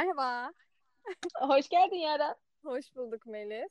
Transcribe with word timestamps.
Merhaba. 0.00 0.52
Hoş 1.40 1.68
geldin 1.68 1.96
Yara. 1.96 2.36
Hoş 2.64 2.96
bulduk 2.96 3.26
Melis. 3.26 3.70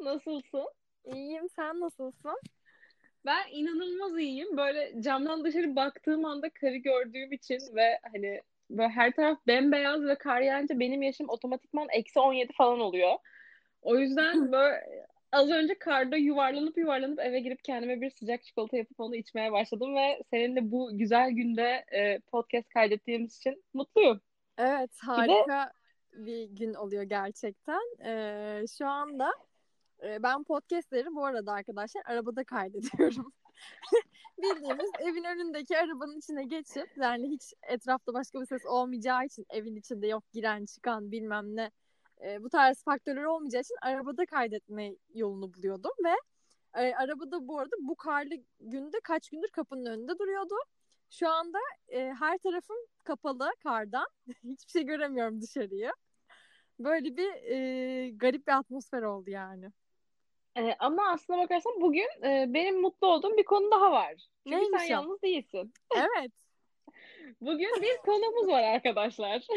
Nasılsın? 0.00 0.68
İyiyim. 1.04 1.48
Sen 1.48 1.80
nasılsın? 1.80 2.40
Ben 3.26 3.42
inanılmaz 3.50 4.18
iyiyim. 4.18 4.56
Böyle 4.56 5.02
camdan 5.02 5.44
dışarı 5.44 5.76
baktığım 5.76 6.24
anda 6.24 6.50
karı 6.50 6.76
gördüğüm 6.76 7.32
için 7.32 7.60
ve 7.76 8.00
hani 8.12 8.42
böyle 8.70 8.88
her 8.88 9.12
taraf 9.12 9.38
bembeyaz 9.46 10.04
ve 10.04 10.14
kar 10.14 10.40
yağınca 10.40 10.80
benim 10.80 11.02
yaşım 11.02 11.28
otomatikman 11.28 11.88
eksi 11.92 12.20
17 12.20 12.52
falan 12.52 12.80
oluyor. 12.80 13.14
O 13.82 13.98
yüzden 13.98 14.52
böyle 14.52 15.06
az 15.32 15.50
önce 15.50 15.78
karda 15.78 16.16
yuvarlanıp 16.16 16.78
yuvarlanıp 16.78 17.20
eve 17.20 17.40
girip 17.40 17.64
kendime 17.64 18.00
bir 18.00 18.10
sıcak 18.10 18.44
çikolata 18.44 18.76
yapıp 18.76 19.00
onu 19.00 19.16
içmeye 19.16 19.52
başladım 19.52 19.96
ve 19.96 20.22
seninle 20.30 20.70
bu 20.70 20.98
güzel 20.98 21.30
günde 21.30 21.84
e, 21.92 22.18
podcast 22.18 22.68
kaydettiğimiz 22.68 23.36
için 23.36 23.64
mutluyum. 23.74 24.20
Evet, 24.58 24.90
harika 25.00 25.72
bir 26.12 26.44
gün 26.44 26.74
oluyor 26.74 27.02
gerçekten. 27.02 28.04
Ee, 28.04 28.64
şu 28.78 28.86
anda 28.86 29.32
e, 30.02 30.22
ben 30.22 30.44
podcastleri 30.44 31.14
bu 31.14 31.24
arada 31.24 31.52
arkadaşlar 31.52 32.02
arabada 32.06 32.44
kaydediyorum. 32.44 33.32
Bildiğimiz 34.38 34.90
evin 35.00 35.24
önündeki 35.24 35.78
arabanın 35.78 36.18
içine 36.18 36.44
geçip 36.44 36.96
yani 36.96 37.28
hiç 37.28 37.42
etrafta 37.62 38.14
başka 38.14 38.40
bir 38.40 38.46
ses 38.46 38.66
olmayacağı 38.66 39.24
için 39.24 39.46
evin 39.50 39.76
içinde 39.76 40.06
yok 40.06 40.24
giren 40.32 40.64
çıkan 40.64 41.12
bilmem 41.12 41.56
ne 41.56 41.70
e, 42.24 42.42
bu 42.42 42.48
tarz 42.50 42.84
faktörler 42.84 43.24
olmayacağı 43.24 43.60
için 43.60 43.76
arabada 43.82 44.26
kaydetme 44.26 44.96
yolunu 45.14 45.54
buluyordum 45.54 45.92
ve 46.04 46.14
e, 46.82 46.94
arabada 46.94 47.48
bu 47.48 47.58
arada 47.58 47.76
bu 47.80 47.96
karlı 47.96 48.34
günde 48.60 48.96
kaç 49.04 49.30
gündür 49.30 49.48
kapının 49.48 49.86
önünde 49.86 50.18
duruyordu. 50.18 50.54
Şu 51.10 51.28
anda 51.28 51.58
e, 51.88 52.12
her 52.18 52.38
tarafım 52.38 52.76
kapalı 53.04 53.50
kardan. 53.62 54.06
Hiçbir 54.44 54.70
şey 54.70 54.82
göremiyorum 54.82 55.42
dışarıyı. 55.42 55.92
Böyle 56.78 57.16
bir 57.16 57.32
e, 57.32 58.10
garip 58.10 58.46
bir 58.46 58.52
atmosfer 58.52 59.02
oldu 59.02 59.30
yani. 59.30 59.70
E, 60.56 60.74
ama 60.78 61.10
aslına 61.10 61.38
bakarsan 61.38 61.80
bugün 61.80 62.24
e, 62.24 62.44
benim 62.48 62.80
mutlu 62.80 63.06
olduğum 63.06 63.36
bir 63.36 63.44
konu 63.44 63.70
daha 63.70 63.92
var. 63.92 64.14
Çünkü 64.46 64.56
Neymiş 64.56 64.82
sen 64.82 64.88
o? 64.88 64.92
yalnız 64.92 65.22
değilsin. 65.22 65.72
Evet. 65.96 66.32
Bugün 67.40 67.82
bir 67.82 67.96
konumuz 67.96 68.48
var 68.48 68.62
arkadaşlar. 68.62 69.46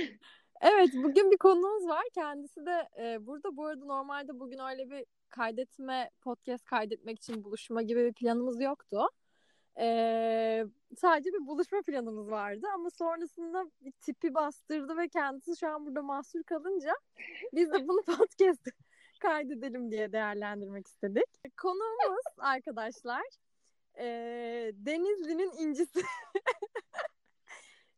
Evet 0.61 0.89
bugün 0.93 1.31
bir 1.31 1.37
konumuz 1.37 1.87
var. 1.87 2.03
Kendisi 2.13 2.65
de 2.65 2.89
e, 2.99 3.25
burada. 3.25 3.57
Bu 3.57 3.65
arada 3.65 3.85
normalde 3.85 4.39
bugün 4.39 4.59
öyle 4.59 4.89
bir 4.89 5.05
kaydetme, 5.29 6.09
podcast 6.21 6.65
kaydetmek 6.65 7.17
için 7.17 7.43
buluşma 7.43 7.81
gibi 7.81 8.05
bir 8.05 8.13
planımız 8.13 8.61
yoktu. 8.61 9.09
E, 9.77 10.65
sadece 10.97 11.29
bir 11.33 11.47
buluşma 11.47 11.81
planımız 11.81 12.31
vardı 12.31 12.67
ama 12.73 12.89
sonrasında 12.89 13.65
bir 13.81 13.91
tipi 13.91 14.33
bastırdı 14.33 14.97
ve 14.97 15.07
kendisi 15.07 15.57
şu 15.59 15.67
an 15.67 15.85
burada 15.85 16.01
mahsur 16.01 16.43
kalınca 16.43 16.93
biz 17.53 17.73
de 17.73 17.87
bunu 17.87 18.01
podcast 18.17 18.67
kaydedelim 19.19 19.91
diye 19.91 20.11
değerlendirmek 20.11 20.87
istedik. 20.87 21.57
Konuğumuz 21.57 22.23
arkadaşlar 22.37 23.23
e, 23.97 24.05
Denizli'nin 24.73 25.51
incisi. 25.57 26.01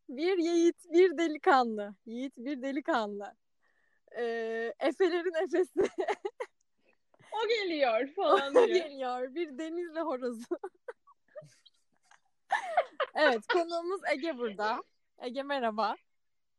bir 0.08 0.38
yiğit, 0.38 0.92
bir 0.92 1.18
delikanlı. 1.18 1.94
Yiğit, 2.06 2.36
bir 2.36 2.62
delikanlı. 2.62 3.34
E, 4.18 4.24
Efelerin 4.80 5.44
efesi 5.44 5.80
O 7.32 7.48
geliyor 7.48 8.06
falan 8.06 8.54
diyor. 8.54 8.66
geliyor. 8.66 9.34
Bir 9.34 9.58
Denizli 9.58 10.00
horozu. 10.00 10.56
evet 13.14 13.46
konuğumuz 13.46 14.00
Ege 14.12 14.38
burada. 14.38 14.82
Ege 15.18 15.42
merhaba. 15.42 15.96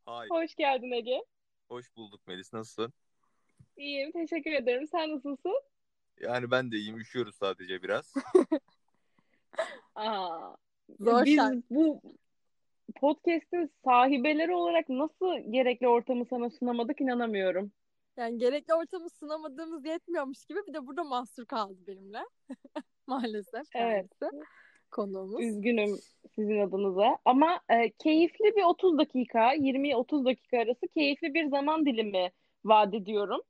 Hay, 0.06 0.28
Hoş 0.28 0.54
geldin 0.54 0.90
Ege. 0.92 1.24
hoş 1.68 1.96
bulduk 1.96 2.26
Melis. 2.26 2.52
Nasılsın? 2.52 2.92
İyiyim, 3.76 4.12
teşekkür 4.12 4.52
ederim. 4.52 4.86
Sen 4.88 5.14
nasılsın? 5.16 5.60
Yani 6.20 6.50
ben 6.50 6.72
de 6.72 6.76
iyiyim. 6.76 6.96
Üşüyoruz 6.98 7.34
sadece 7.34 7.82
biraz. 7.82 8.14
Aa, 9.94 10.54
Zor 11.00 11.24
biz 11.24 11.36
şart. 11.36 11.54
bu 11.70 12.02
podcast'in 12.96 13.70
sahibeleri 13.84 14.54
olarak 14.54 14.88
nasıl 14.88 15.52
gerekli 15.52 15.88
ortamı 15.88 16.24
sana 16.26 16.50
sunamadık 16.50 17.00
inanamıyorum. 17.00 17.72
Yani 18.16 18.38
gerekli 18.38 18.74
ortamı 18.74 19.10
sunamadığımız 19.10 19.84
yetmiyormuş 19.84 20.44
gibi 20.44 20.58
bir 20.68 20.74
de 20.74 20.86
burada 20.86 21.04
mahsur 21.04 21.46
kaldı 21.46 21.78
benimle. 21.86 22.24
Maalesef 23.06 23.66
Evet. 23.74 24.06
kendisi. 24.20 24.46
Konuğumuz. 24.94 25.40
Üzgünüm 25.42 25.98
sizin 26.34 26.60
adınıza. 26.60 27.18
Ama 27.24 27.60
e, 27.68 27.90
keyifli 27.90 28.56
bir 28.56 28.62
30 28.62 28.98
dakika, 28.98 29.54
20-30 29.54 30.24
dakika 30.24 30.58
arası 30.58 30.88
keyifli 30.88 31.34
bir 31.34 31.48
zaman 31.48 31.86
dilimi 31.86 32.30
vaat 32.64 32.94
ediyorum. 32.94 33.40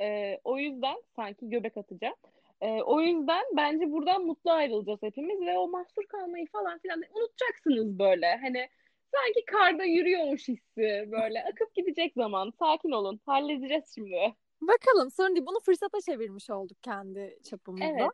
E, 0.00 0.38
o 0.44 0.58
yüzden 0.58 0.96
sanki 1.16 1.48
göbek 1.48 1.76
atacağım. 1.76 2.14
E, 2.60 2.82
o 2.82 3.00
yüzden 3.00 3.44
bence 3.56 3.92
buradan 3.92 4.24
mutlu 4.24 4.50
ayrılacağız 4.50 5.02
hepimiz 5.02 5.40
ve 5.40 5.58
o 5.58 5.68
mahsur 5.68 6.06
kalmayı 6.08 6.46
falan 6.46 6.78
filan 6.78 7.02
unutacaksınız 7.14 7.98
böyle. 7.98 8.36
Hani 8.36 8.68
sanki 9.14 9.44
karda 9.44 9.84
yürüyormuş 9.84 10.48
hissi 10.48 11.08
böyle 11.12 11.44
akıp 11.44 11.74
gidecek 11.74 12.14
zaman. 12.14 12.52
Sakin 12.58 12.90
olun. 12.90 13.20
Halledeceğiz 13.26 13.84
şimdi. 13.94 14.34
Bakalım 14.60 15.10
sorun 15.10 15.36
değil. 15.36 15.46
Bunu 15.46 15.60
fırsata 15.60 16.00
çevirmiş 16.00 16.50
olduk 16.50 16.82
kendi 16.82 17.38
çapımızda. 17.50 17.86
Evet. 17.86 18.10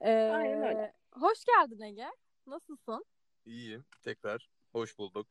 Ee, 0.00 0.10
Aynen 0.10 0.62
öyle. 0.62 0.97
Hoş 1.20 1.44
geldin 1.44 1.80
Ege. 1.80 2.06
Nasılsın? 2.46 3.04
İyiyim. 3.46 3.84
Tekrar 4.02 4.48
hoş 4.72 4.98
bulduk. 4.98 5.26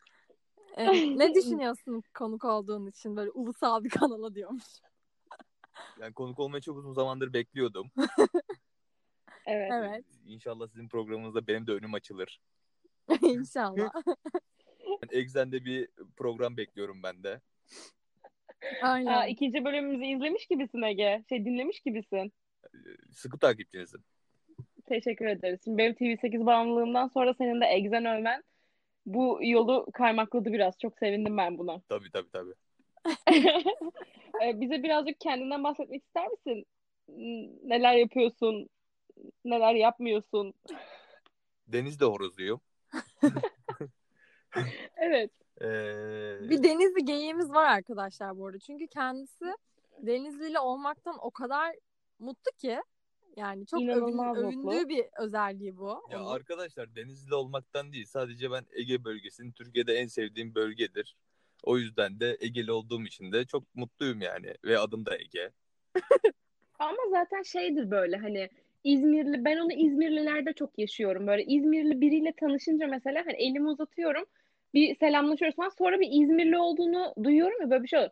Ee, 0.77 1.17
ne 1.17 1.33
düşünüyorsun 1.35 2.03
konuk 2.13 2.45
olduğun 2.45 2.87
için 2.87 3.15
böyle 3.15 3.31
ulusal 3.31 3.83
bir 3.83 3.89
kanala 3.89 4.35
diyormuş. 4.35 4.63
Yani 5.99 6.13
konuk 6.13 6.39
olmayı 6.39 6.61
çok 6.61 6.77
uzun 6.77 6.93
zamandır 6.93 7.33
bekliyordum. 7.33 7.91
Evet. 9.49 9.71
Evet. 9.73 10.05
İnşallah 10.25 10.67
sizin 10.67 10.87
programınızda 10.87 11.47
benim 11.47 11.67
de 11.67 11.71
önüm 11.71 11.93
açılır. 11.93 12.41
İnşallah. 13.21 13.91
Yani 14.87 15.11
Exxen'de 15.11 15.65
bir 15.65 15.89
program 16.17 16.57
bekliyorum 16.57 17.03
ben 17.03 17.23
de. 17.23 17.41
Aynen. 18.81 19.13
Aa, 19.13 19.27
ikinci 19.27 19.65
bölümümüzü 19.65 20.05
izlemiş 20.05 20.47
gibisin 20.47 20.81
Ege. 20.81 21.23
Şey 21.29 21.45
dinlemiş 21.45 21.79
gibisin. 21.79 22.33
Sıkı 23.11 23.39
takipçinizim. 23.39 24.03
Teşekkür 24.87 25.25
ederiz. 25.25 25.59
Şimdi 25.63 25.77
benim 25.77 25.93
TV8 25.93 26.45
bağımlılığımdan 26.45 27.07
sonra 27.07 27.33
senin 27.33 27.61
de 27.61 27.65
Egzen 27.65 28.05
övmen 28.05 28.43
bu 29.05 29.39
yolu 29.41 29.87
kaymakladı 29.93 30.53
biraz. 30.53 30.79
Çok 30.79 30.97
sevindim 30.97 31.37
ben 31.37 31.57
buna. 31.57 31.79
Tabii 31.89 32.11
tabii 32.11 32.29
tabii. 32.31 32.53
Ee, 34.43 34.61
Bize 34.61 34.83
birazcık 34.83 35.19
kendinden 35.19 35.63
bahsetmek 35.63 36.03
ister 36.03 36.27
misin? 36.27 36.65
Neler 37.63 37.93
yapıyorsun? 37.93 38.69
Neler 39.45 39.73
yapmıyorsun? 39.73 40.53
Denizde 41.67 42.05
horozluyum. 42.05 42.61
Evet. 44.97 45.31
Ee, 45.61 46.49
Bir 46.49 46.63
Denizli 46.63 47.05
geyiğimiz 47.05 47.49
var 47.53 47.65
arkadaşlar 47.65 48.37
bu 48.37 48.47
arada. 48.47 48.59
Çünkü 48.59 48.87
kendisi 48.87 49.45
Denizlili 49.97 50.59
olmaktan 50.59 51.17
o 51.21 51.31
kadar 51.31 51.75
mutlu 52.19 52.51
ki 52.57 52.81
yani 53.37 53.65
çok 53.65 53.79
övün- 53.81 53.87
İnanılmaz 53.89 54.37
övündüğü 54.37 54.55
mutlu. 54.57 54.89
bir 54.89 55.05
özelliği 55.19 55.77
bu. 55.77 56.01
ya 56.11 56.21
onun. 56.21 56.31
arkadaşlar 56.35 56.95
Denizli 56.95 57.35
olmaktan 57.35 57.93
değil. 57.93 58.05
Sadece 58.05 58.51
ben 58.51 58.63
Ege 58.73 59.03
bölgesinin 59.03 59.51
Türkiye'de 59.51 59.93
en 59.93 60.07
sevdiğim 60.07 60.55
bölgedir. 60.55 61.15
O 61.63 61.77
yüzden 61.77 62.19
de 62.19 62.37
Egeli 62.39 62.71
olduğum 62.71 63.01
için 63.01 63.31
de 63.31 63.45
çok 63.45 63.75
mutluyum 63.75 64.21
yani. 64.21 64.53
Ve 64.65 64.79
adım 64.79 65.05
da 65.05 65.17
Ege. 65.17 65.51
Ama 66.79 66.97
zaten 67.11 67.41
şeydir 67.41 67.91
böyle 67.91 68.17
hani 68.17 68.49
İzmirli 68.83 69.45
ben 69.45 69.57
onu 69.57 69.73
İzmirlilerde 69.73 70.53
çok 70.53 70.79
yaşıyorum. 70.79 71.27
Böyle 71.27 71.43
İzmirli 71.43 72.01
biriyle 72.01 72.33
tanışınca 72.39 72.87
mesela 72.87 73.23
hani 73.25 73.35
elimi 73.37 73.69
uzatıyorum. 73.69 74.25
Bir 74.73 74.95
selamlaşıyoruz 74.95 75.55
falan. 75.55 75.69
Sonra 75.69 75.99
bir 75.99 76.07
İzmirli 76.11 76.57
olduğunu 76.57 77.13
duyuyorum 77.23 77.61
ya 77.61 77.69
böyle 77.69 77.83
bir 77.83 77.87
şey 77.87 77.99
olur. 77.99 78.09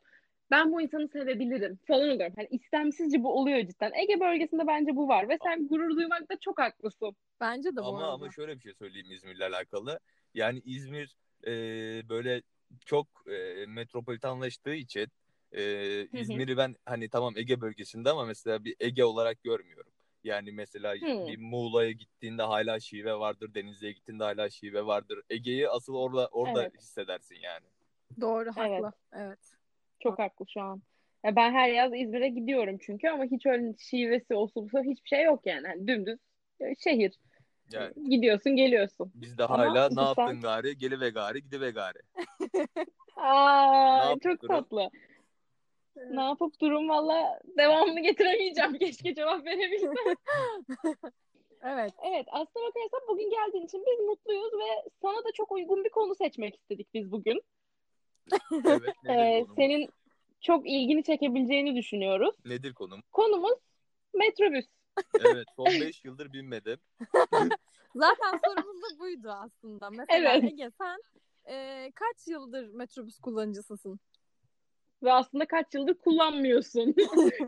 Ben 0.51 0.71
bu 0.71 0.81
insanı 0.81 1.07
sevebilirim 1.07 1.79
falan 1.87 2.09
oluyorum. 2.09 2.33
Hani 2.37 2.47
istemsizce 2.51 3.23
bu 3.23 3.39
oluyor 3.39 3.59
cidden. 3.67 3.91
Ege 3.93 4.19
bölgesinde 4.19 4.67
bence 4.67 4.95
bu 4.95 5.07
var 5.07 5.29
ve 5.29 5.37
sen 5.43 5.67
gurur 5.67 5.95
duymakta 5.95 6.39
çok 6.39 6.59
haklısın. 6.59 7.15
Bence 7.39 7.69
de 7.71 7.75
bu 7.75 7.85
Ama 7.85 7.97
arada. 7.97 8.11
ama 8.11 8.31
şöyle 8.31 8.55
bir 8.55 8.61
şey 8.61 8.73
söyleyeyim 8.73 9.11
İzmir'le 9.11 9.41
alakalı. 9.41 9.99
Yani 10.33 10.61
İzmir 10.65 11.15
e, 11.47 11.51
böyle 12.09 12.41
çok 12.85 13.07
e, 13.27 13.65
metropolitanlaştığı 13.65 14.73
için 14.73 15.07
e, 15.51 15.61
İzmir'i 16.13 16.57
ben 16.57 16.75
hani 16.85 17.09
tamam 17.09 17.37
Ege 17.37 17.61
bölgesinde 17.61 18.09
ama 18.09 18.25
mesela 18.25 18.63
bir 18.63 18.75
Ege 18.79 19.03
olarak 19.03 19.43
görmüyorum. 19.43 19.91
Yani 20.23 20.51
mesela 20.51 20.95
Hı. 20.95 21.27
bir 21.27 21.37
Muğla'ya 21.37 21.91
gittiğinde 21.91 22.41
hala 22.43 22.79
şive 22.79 23.13
vardır, 23.13 23.53
Denizli'ye 23.53 23.91
gittiğinde 23.91 24.23
hala 24.23 24.49
şive 24.49 24.85
vardır. 24.85 25.21
Ege'yi 25.29 25.69
asıl 25.69 25.95
orada 25.95 26.27
orada 26.31 26.61
Evet. 26.61 26.77
hissedersin 26.77 27.35
yani. 27.35 27.65
Doğru 28.21 28.49
Evet. 28.57 28.83
haklı. 28.83 28.91
Evet. 29.13 29.54
Çok 29.99 30.19
haklı 30.19 30.45
şu 30.53 30.61
an. 30.61 30.81
Ya 31.23 31.35
ben 31.35 31.51
her 31.53 31.69
yaz 31.69 31.91
İzmir'e 31.95 32.29
gidiyorum 32.29 32.77
çünkü 32.81 33.09
ama 33.09 33.23
hiç 33.23 33.45
öyle 33.45 33.73
şivesi, 33.79 34.35
busu 34.35 34.83
hiçbir 34.83 35.09
şey 35.09 35.23
yok 35.23 35.41
yani. 35.45 35.67
Hani 35.67 35.87
dümdüz 35.87 36.19
e, 36.59 36.75
şehir. 36.75 37.19
Yani 37.71 37.93
Gidiyorsun 38.09 38.55
geliyorsun. 38.55 39.11
biz 39.15 39.37
de 39.37 39.43
Ama 39.45 39.57
hala 39.57 39.89
ne 39.89 40.01
yaptın 40.01 40.25
sen- 40.25 40.41
gari? 40.41 40.77
Gelive 40.77 41.09
gari, 41.09 41.41
gidive 41.43 41.71
gari. 41.71 41.99
Aa, 43.17 44.15
çok 44.23 44.41
durun? 44.41 44.47
tatlı. 44.47 44.89
Ne 46.09 46.21
yapıp 46.21 46.61
durum 46.61 46.89
valla 46.89 47.39
devamını 47.57 47.99
getiremeyeceğim. 47.99 48.73
Keşke 48.79 49.15
cevap 49.15 49.45
verebilsem. 49.45 49.93
Evet. 51.67 51.93
Evet 52.03 52.25
aslına 52.31 52.65
bakarsan 52.65 53.07
bugün 53.07 53.29
geldiğin 53.29 53.65
için 53.65 53.83
biz 53.87 54.05
mutluyuz 54.05 54.53
ve 54.53 54.89
sana 55.01 55.17
da 55.17 55.31
çok 55.33 55.51
uygun 55.51 55.83
bir 55.83 55.89
konu 55.89 56.15
seçmek 56.15 56.55
istedik 56.55 56.93
biz 56.93 57.11
bugün. 57.11 57.41
Evet, 58.65 58.95
Ee, 59.09 59.45
senin 59.55 59.89
çok 60.41 60.69
ilgini 60.69 61.03
çekebileceğini 61.03 61.75
düşünüyoruz. 61.75 62.35
Nedir 62.45 62.73
konum? 62.73 63.01
Konumuz 63.11 63.57
metrobüs. 64.13 64.65
Evet, 65.19 65.45
son 65.55 65.65
5 65.81 66.05
yıldır 66.05 66.33
binmedim. 66.33 66.79
Zaten 67.95 68.39
sorumuz 68.45 68.81
da 68.81 68.99
buydu 68.99 69.29
aslında. 69.31 69.89
Mesela 69.89 70.33
Evet. 70.33 70.43
Ege 70.43 70.69
sen 70.77 70.99
e, 71.53 71.91
kaç 71.95 72.27
yıldır 72.27 72.69
metrobüs 72.69 73.19
kullanıcısısın? 73.19 73.99
Ve 75.03 75.13
aslında 75.13 75.45
kaç 75.45 75.73
yıldır 75.73 75.93
kullanmıyorsun. 75.93 76.95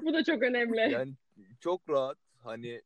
Bu 0.02 0.14
da 0.14 0.24
çok 0.24 0.44
önemli. 0.44 0.92
Yani 0.92 1.14
çok 1.60 1.90
rahat 1.90 2.18
hani 2.44 2.82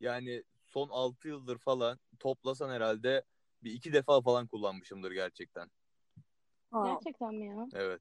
yani 0.00 0.42
son 0.66 0.88
6 0.88 1.28
yıldır 1.28 1.58
falan 1.58 1.98
toplasan 2.18 2.70
herhalde 2.70 3.24
bir 3.62 3.72
iki 3.72 3.92
defa 3.92 4.20
falan 4.20 4.46
kullanmışımdır 4.46 5.12
gerçekten. 5.12 5.70
Gerçekten 6.72 7.34
mi 7.34 7.46
ya? 7.46 7.66
Evet. 7.74 8.00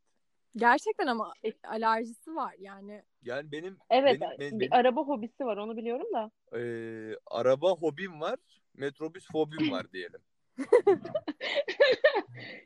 Gerçekten 0.56 1.08
ama 1.08 1.34
alerjisi 1.68 2.36
var 2.36 2.56
yani. 2.60 3.02
Yani 3.24 3.52
benim 3.52 3.78
Evet 3.90 4.22
benim, 4.22 4.40
benim, 4.40 4.60
bir 4.60 4.68
araba 4.72 5.02
hobisi 5.02 5.46
var 5.46 5.58
onu 5.58 5.78
biliyorum 5.78 6.08
da. 6.14 6.32
eee, 6.54 7.18
araba 7.32 7.72
hobim 7.72 8.22
var, 8.22 8.40
metrobüs 8.74 9.32
fobim 9.32 9.72
var 9.72 9.92
diyelim. 9.94 10.22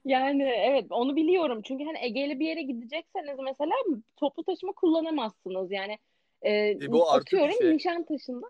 Yani 0.06 0.44
evet 0.44 0.86
onu 0.90 1.16
biliyorum. 1.16 1.62
Çünkü 1.62 1.86
hani 1.86 1.98
Ege'li 2.02 2.40
bir 2.40 2.48
yere 2.48 2.62
gidecekseniz 2.62 3.40
mesela 3.44 3.72
toplu 4.18 4.44
taşıma 4.44 4.72
kullanamazsınız. 4.72 5.72
Yani 5.72 5.98
e, 6.42 6.52
E, 6.52 6.88
bu 6.92 7.12
artı 7.12 7.26
bir 7.38 7.42
atıyorum 7.42 7.58
şey. 7.62 7.74
Nişantaşı'nda 7.76 8.48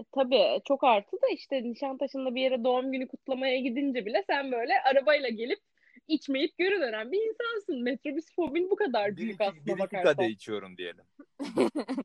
e, 0.00 0.02
tabii 0.12 0.60
çok 0.64 0.84
artı 0.84 1.16
da 1.22 1.28
işte 1.34 1.62
Nişantaşı'nda 1.62 2.34
bir 2.34 2.40
yere 2.40 2.64
doğum 2.64 2.92
günü 2.92 3.08
kutlamaya 3.08 3.58
gidince 3.60 4.06
bile 4.06 4.24
sen 4.26 4.52
böyle 4.52 4.72
arabayla 4.82 5.28
gelip 5.28 5.58
içmeyip 6.08 6.58
geri 6.58 6.80
dönen 6.80 7.12
bir 7.12 7.20
insansın. 7.30 7.82
Metrobüs 7.82 8.34
fobin 8.34 8.70
bu 8.70 8.76
kadar 8.76 9.10
Bir 9.10 9.16
büyük 9.16 9.34
iki, 9.34 9.44
aslında 9.44 9.66
bir 9.66 9.70
iki 9.72 9.78
bakarsan. 9.78 10.12
kadeh 10.16 10.28
içiyorum 10.28 10.76
diyelim. 10.76 11.04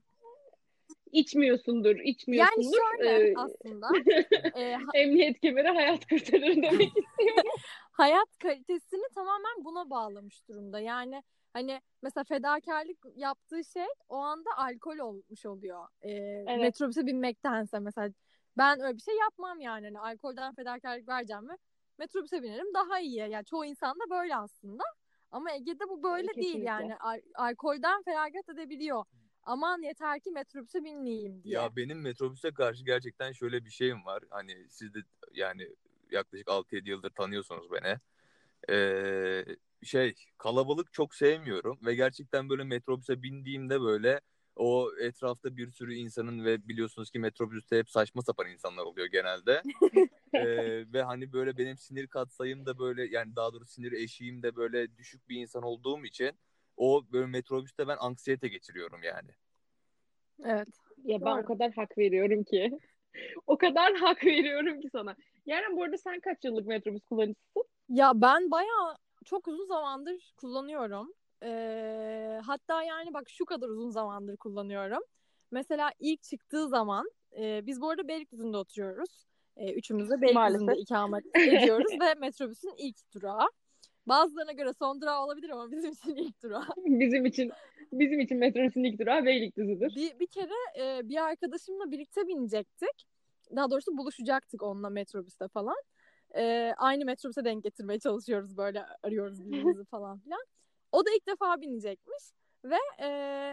İçmiyorsundur, 1.11 1.95
Yani 1.95 2.09
içmiyorsundur. 2.09 2.77
şöyle 2.97 3.09
Ee, 3.29 3.33
aslında 3.35 3.87
e, 4.59 4.73
ha- 4.75 4.91
emniyet 4.93 5.39
kemeri 5.39 5.67
hayat 5.67 6.07
kurtarır 6.09 6.55
demek 6.55 6.97
istiyorum. 6.97 7.51
hayat 7.91 8.37
kalitesini 8.41 9.03
tamamen 9.15 9.65
buna 9.65 9.89
bağlamış 9.89 10.47
durumda. 10.47 10.79
Yani 10.79 11.23
hani 11.53 11.81
mesela 12.01 12.23
fedakarlık 12.23 12.97
yaptığı 13.15 13.63
şey 13.63 13.85
o 14.09 14.15
anda 14.15 14.49
alkol 14.57 14.97
olmuş 14.97 15.45
oluyor. 15.45 15.87
E, 16.01 16.57
Metrobüse 16.57 17.05
binmektense 17.05 17.79
mesela 17.79 18.09
ben 18.57 18.81
öyle 18.81 18.95
bir 18.97 19.01
şey 19.01 19.17
yapmam 19.17 19.61
yani. 19.61 19.85
Hani 19.85 19.99
alkolden 19.99 20.55
fedakarlık 20.55 21.07
vereceğim 21.07 21.43
mi? 21.43 21.55
Metrobüse 21.97 22.43
binerim 22.43 22.73
daha 22.73 22.99
iyi. 22.99 23.15
Yani 23.15 23.45
çoğu 23.45 23.65
insan 23.65 23.99
da 23.99 24.09
böyle 24.09 24.35
aslında. 24.35 24.83
Ama 25.31 25.51
Ege'de 25.51 25.89
bu 25.89 26.03
böyle 26.03 26.27
değil 26.27 26.35
Kesinlikle. 26.35 26.65
yani. 26.65 26.97
Al- 26.97 27.21
alkolden 27.35 28.03
feragat 28.03 28.49
edebiliyor. 28.49 29.05
Aman 29.43 29.81
yeter 29.81 30.19
ki 30.19 30.31
metrobüse 30.31 30.83
binmeyeyim 30.83 31.43
diye. 31.43 31.55
Ya 31.55 31.75
benim 31.75 32.01
metrobüse 32.01 32.51
karşı 32.51 32.85
gerçekten 32.85 33.31
şöyle 33.31 33.65
bir 33.65 33.69
şeyim 33.69 34.05
var. 34.05 34.23
Hani 34.29 34.67
siz 34.69 34.93
de 34.93 34.99
yani 35.33 35.69
yaklaşık 36.11 36.47
6-7 36.47 36.89
yıldır 36.89 37.09
tanıyorsunuz 37.09 37.71
beni. 37.71 37.97
Ee, 38.69 39.45
şey 39.83 40.15
kalabalık 40.37 40.93
çok 40.93 41.15
sevmiyorum 41.15 41.79
ve 41.85 41.95
gerçekten 41.95 42.49
böyle 42.49 42.63
metrobüse 42.63 43.21
bindiğimde 43.21 43.81
böyle 43.81 44.21
o 44.55 44.89
etrafta 45.01 45.57
bir 45.57 45.71
sürü 45.71 45.93
insanın 45.93 46.45
ve 46.45 46.67
biliyorsunuz 46.67 47.11
ki 47.11 47.19
metrobüste 47.19 47.77
hep 47.77 47.89
saçma 47.89 48.21
sapan 48.21 48.49
insanlar 48.49 48.83
oluyor 48.83 49.07
genelde. 49.07 49.61
Ee, 50.33 50.93
ve 50.93 51.03
hani 51.03 51.33
böyle 51.33 51.57
benim 51.57 51.77
sinir 51.77 52.07
katsayım 52.07 52.65
da 52.65 52.79
böyle 52.79 53.05
yani 53.05 53.35
daha 53.35 53.53
doğrusu 53.53 53.71
sinir 53.71 53.91
eşiğim 53.91 54.43
de 54.43 54.55
böyle 54.55 54.97
düşük 54.97 55.29
bir 55.29 55.41
insan 55.41 55.63
olduğum 55.63 56.05
için 56.05 56.31
o 56.77 57.03
böyle 57.11 57.25
metrobüste 57.25 57.87
ben 57.87 57.97
anksiyete 57.99 58.47
geçiriyorum 58.47 59.03
yani. 59.03 59.29
Evet. 60.43 60.67
Ya 61.03 61.21
ben 61.21 61.35
Doğru. 61.35 61.41
o 61.41 61.45
kadar 61.45 61.71
hak 61.71 61.97
veriyorum 61.97 62.43
ki. 62.43 62.79
o 63.47 63.57
kadar 63.57 63.95
hak 63.95 64.25
veriyorum 64.25 64.81
ki 64.81 64.89
sana. 64.91 65.15
Yani 65.45 65.77
bu 65.77 65.83
arada 65.83 65.97
sen 65.97 66.19
kaç 66.19 66.43
yıllık 66.43 66.67
metrobüs 66.67 67.05
kullanıcısın? 67.05 67.63
Ya 67.89 68.11
ben 68.15 68.51
bayağı 68.51 68.95
çok 69.25 69.47
uzun 69.47 69.65
zamandır 69.65 70.33
kullanıyorum. 70.37 71.13
Ee, 71.43 72.41
hatta 72.45 72.83
yani 72.83 73.13
bak 73.13 73.29
şu 73.29 73.45
kadar 73.45 73.67
uzun 73.69 73.89
zamandır 73.89 74.37
kullanıyorum. 74.37 75.03
Mesela 75.51 75.91
ilk 75.99 76.23
çıktığı 76.23 76.67
zaman 76.67 77.09
e, 77.37 77.65
biz 77.65 77.81
bu 77.81 77.89
arada 77.89 78.07
Beylikdüzü'nde 78.07 78.57
oturuyoruz. 78.57 79.25
E, 79.57 79.73
üçümüz 79.73 80.09
de 80.09 80.21
Beylikdüzü'nde 80.21 80.75
ikamet 80.75 81.25
ediyoruz 81.35 81.91
ve 82.01 82.13
metrobüsün 82.13 82.73
ilk 82.77 83.13
durağı. 83.15 83.47
Bazılarına 84.05 84.51
göre 84.51 84.73
son 84.73 85.01
durağı 85.01 85.23
olabilir 85.23 85.49
ama 85.49 85.71
bizim 85.71 85.91
için 85.91 86.15
ilk 86.15 86.43
durağı. 86.43 86.67
Bizim 86.85 87.25
için 87.25 87.51
bizim 87.91 88.19
için 88.19 88.37
metrobüsün 88.37 88.83
ilk 88.83 88.99
durağı 88.99 89.25
Beylikdüzü'dür. 89.25 89.95
Bir, 89.95 90.19
bir 90.19 90.27
kere 90.27 90.53
e, 90.79 91.09
bir 91.09 91.23
arkadaşımla 91.23 91.91
birlikte 91.91 92.27
binecektik. 92.27 93.05
Daha 93.55 93.71
doğrusu 93.71 93.97
buluşacaktık 93.97 94.63
onunla 94.63 94.89
metrobüste 94.89 95.47
falan. 95.47 95.75
E, 96.35 96.73
aynı 96.77 97.05
metrobüse 97.05 97.45
denk 97.45 97.63
getirmeye 97.63 97.99
çalışıyoruz 97.99 98.57
böyle 98.57 98.85
arıyoruz 99.03 99.45
birbirimizi 99.45 99.85
falan 99.91 100.19
filan. 100.19 100.41
O 100.93 101.05
da 101.05 101.09
ilk 101.15 101.27
defa 101.27 101.61
binecekmiş 101.61 102.23
ve 102.65 102.77
e, 103.01 103.07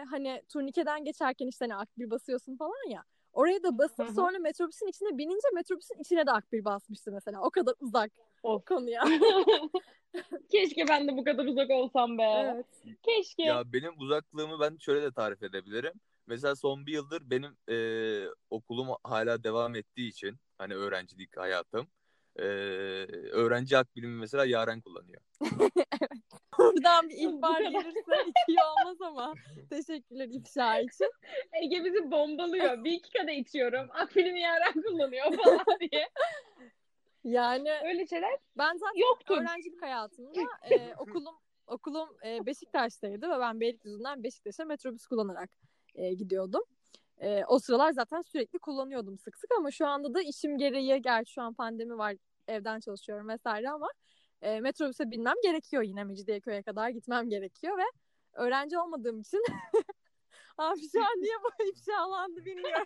hani 0.09 0.41
turnikeden 0.53 1.03
geçerken 1.03 1.47
işte 1.47 1.65
hani 1.65 1.75
akbil 1.75 2.09
basıyorsun 2.09 2.57
falan 2.57 2.89
ya. 2.89 3.03
Oraya 3.33 3.63
da 3.63 3.77
basıp 3.77 4.09
sonra 4.15 4.39
metrobüsün 4.39 4.87
içine 4.87 5.17
binince 5.17 5.47
metrobüsün 5.53 5.99
içine 5.99 6.25
de 6.25 6.31
akbil 6.31 6.65
basmıştı 6.65 7.11
mesela. 7.11 7.41
O 7.41 7.49
kadar 7.49 7.73
uzak 7.79 8.11
Of. 8.43 8.65
konuya. 8.65 9.03
Keşke 10.51 10.87
ben 10.89 11.07
de 11.07 11.17
bu 11.17 11.23
kadar 11.23 11.45
uzak 11.45 11.69
olsam 11.69 12.17
be. 12.17 12.23
evet. 12.23 12.65
Keşke. 13.03 13.43
Ya 13.43 13.73
benim 13.73 13.99
uzaklığımı 13.99 14.59
ben 14.59 14.77
şöyle 14.77 15.01
de 15.01 15.11
tarif 15.11 15.43
edebilirim. 15.43 15.93
Mesela 16.27 16.55
son 16.55 16.85
bir 16.85 16.93
yıldır 16.93 17.29
benim 17.29 17.57
e, 17.69 17.77
okulum 18.49 18.87
hala 19.03 19.43
devam 19.43 19.75
ettiği 19.75 20.09
için 20.09 20.37
hani 20.57 20.75
öğrencilik 20.75 21.37
hayatım 21.37 21.87
e, 22.35 22.43
öğrenci 23.31 23.77
akbilimi 23.77 24.19
mesela 24.19 24.45
Yaren 24.45 24.81
kullanıyor. 24.81 25.21
Buradan 26.59 27.09
bir 27.09 27.17
ihbar 27.17 27.61
gelirse 27.61 28.31
iyi 28.47 28.57
olmaz 28.59 29.01
ama. 29.01 29.33
Teşekkürler 29.69 30.27
ifşa 30.27 30.79
için. 30.79 31.11
Ege 31.63 31.85
bizi 31.85 32.11
bombalıyor. 32.11 32.83
Bir 32.83 32.91
iki 32.91 33.13
kadeh 33.13 33.37
içiyorum. 33.37 33.87
Akbilimi 33.91 34.41
yaren 34.41 34.73
kullanıyor 34.73 35.25
falan 35.43 35.65
diye. 35.79 36.09
Yani 37.23 37.71
Öyle 37.85 38.07
şeyler 38.07 38.37
ben 38.57 38.77
zaten 38.77 38.99
yoktu. 38.99 39.33
öğrencilik 39.33 39.81
hayatımda 39.81 40.39
e, 40.71 40.95
okulum 40.95 41.35
okulum 41.67 42.09
e, 42.25 42.45
Beşiktaş'taydı 42.45 43.29
ve 43.29 43.39
ben 43.39 43.59
Beylikdüzü'nden 43.59 44.23
Beşiktaş'a 44.23 44.65
metrobüs 44.65 45.07
kullanarak 45.07 45.49
e, 45.95 46.13
gidiyordum. 46.13 46.63
E, 47.21 47.43
o 47.47 47.59
sıralar 47.59 47.91
zaten 47.91 48.21
sürekli 48.21 48.59
kullanıyordum 48.59 49.17
sık 49.17 49.37
sık 49.37 49.51
ama 49.57 49.71
şu 49.71 49.87
anda 49.87 50.13
da 50.13 50.21
işim 50.21 50.57
gereği 50.57 51.01
gerçi 51.01 51.33
şu 51.33 51.41
an 51.41 51.53
pandemi 51.53 51.97
var 51.97 52.15
evden 52.47 52.79
çalışıyorum 52.79 53.29
vesaire 53.29 53.69
ama 53.69 53.89
e, 54.41 54.59
metrobüse 54.59 55.11
binmem 55.11 55.35
gerekiyor 55.43 55.83
yine 55.83 56.03
Mecidiyeköy'e 56.03 56.63
kadar 56.63 56.89
gitmem 56.89 57.29
gerekiyor 57.29 57.77
ve 57.77 57.83
öğrenci 58.33 58.79
olmadığım 58.79 59.19
için 59.19 59.43
abi 60.57 60.89
şu 60.91 61.01
an 61.01 61.21
niye 61.21 61.35
bu 61.43 61.63
ifşalandı 61.69 62.45
bilmiyorum. 62.45 62.85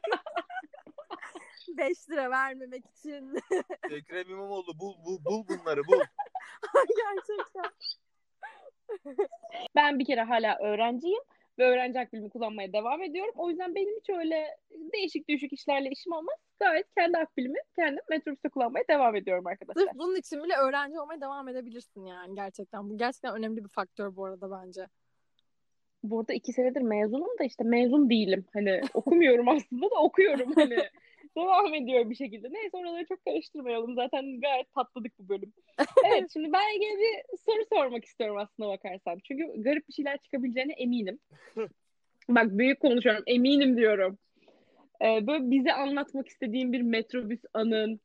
5 1.77 2.10
lira 2.10 2.30
vermemek 2.30 2.86
için 2.86 3.39
Ekrem 3.92 4.30
İmamoğlu 4.30 4.80
bul, 4.80 4.96
bul, 5.06 5.25
bul 5.25 5.48
bunları 5.48 5.82
bul. 5.88 6.01
gerçekten. 6.98 7.72
Ben 9.75 10.00
bir 10.00 10.06
kere 10.06 10.22
hala 10.22 10.58
öğrenciyim 10.60 11.24
ve 11.59 11.63
öğrenci 11.63 12.00
akbilimi 12.00 12.29
kullanmaya 12.29 12.74
devam 12.74 13.01
ediyorum. 13.01 13.33
O 13.38 13.50
yüzden 13.50 13.75
benim 13.75 13.95
hiç 14.00 14.09
öyle 14.09 14.57
değişik 14.93 15.29
düşük 15.29 15.53
işlerle 15.53 15.89
işim 15.89 16.13
olmaz. 16.13 16.35
Gayet 16.59 16.93
kendi 16.97 17.17
akbilimi 17.17 17.59
kendim 17.75 18.03
metrobüste 18.09 18.50
kullanmaya 18.50 18.88
devam 18.89 19.15
ediyorum 19.15 19.47
arkadaşlar. 19.47 19.81
Sırf 19.81 19.93
bunun 19.95 20.15
için 20.15 20.43
bile 20.43 20.53
öğrenci 20.55 21.00
olmaya 21.00 21.21
devam 21.21 21.47
edebilirsin 21.47 22.05
yani 22.05 22.35
gerçekten. 22.35 22.89
Bu 22.89 22.97
gerçekten 22.97 23.35
önemli 23.35 23.63
bir 23.63 23.69
faktör 23.69 24.15
bu 24.15 24.25
arada 24.25 24.51
bence. 24.51 24.88
Bu 26.03 26.19
arada 26.19 26.33
iki 26.33 26.53
senedir 26.53 26.81
mezunum 26.81 27.39
da 27.39 27.43
işte 27.43 27.63
mezun 27.63 28.09
değilim. 28.09 28.45
Hani 28.53 28.81
okumuyorum 28.93 29.50
aslında 29.50 29.85
da 29.85 29.95
okuyorum 29.95 30.51
hani. 30.55 30.77
Devam 31.38 31.74
ediyor 31.74 32.10
bir 32.10 32.15
şekilde. 32.15 32.48
Neyse 32.51 32.77
oraları 32.77 33.06
çok 33.06 33.25
karıştırmayalım. 33.25 33.96
Zaten 33.96 34.42
gayet 34.42 34.74
tatladık 34.74 35.20
bu 35.20 35.30
bölüm. 35.30 35.54
Evet 36.06 36.30
şimdi 36.34 36.54
ben 36.54 36.75
Ege'ye 36.75 36.98
bir 36.98 37.38
soru 37.38 37.65
sormak 37.74 38.06
istiyorum 38.06 38.38
aslına 38.38 38.70
bakarsan. 38.70 39.20
Çünkü 39.24 39.63
garip 39.63 39.88
bir 39.88 39.94
şeyler 39.94 40.18
çıkabileceğine 40.18 40.74
eminim. 40.74 41.20
Bak 42.30 42.46
büyük 42.50 42.80
konuşuyorum. 42.80 43.24
Eminim 43.27 43.77
diyorum. 43.77 44.18
Ee, 45.01 45.27
böyle 45.27 45.51
bize 45.51 45.74
anlatmak 45.74 46.27
istediğin 46.27 46.74
bir 46.74 46.82
metrobüs 46.82 47.42
anın 47.54 48.00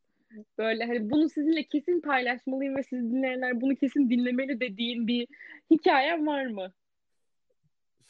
Böyle 0.58 0.84
hani 0.84 1.10
bunu 1.10 1.28
sizinle 1.28 1.62
kesin 1.62 2.00
paylaşmalıyım 2.00 2.76
ve 2.76 2.82
siz 2.82 3.12
dinleyenler 3.12 3.60
bunu 3.60 3.76
kesin 3.76 4.10
dinlemeli 4.10 4.60
dediğin 4.60 5.06
bir 5.06 5.28
hikayen 5.70 6.26
var 6.26 6.46
mı? 6.46 6.72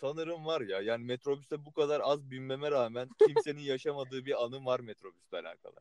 Sanırım 0.01 0.47
var 0.47 0.61
ya. 0.61 0.81
Yani 0.81 1.05
metrobüste 1.05 1.65
bu 1.65 1.73
kadar 1.73 2.01
az 2.05 2.31
binmeme 2.31 2.71
rağmen 2.71 3.09
kimsenin 3.27 3.61
yaşamadığı 3.61 4.25
bir 4.25 4.45
anım 4.45 4.67
var 4.67 4.81
metrobüsle 4.81 5.39
alakalı. 5.39 5.75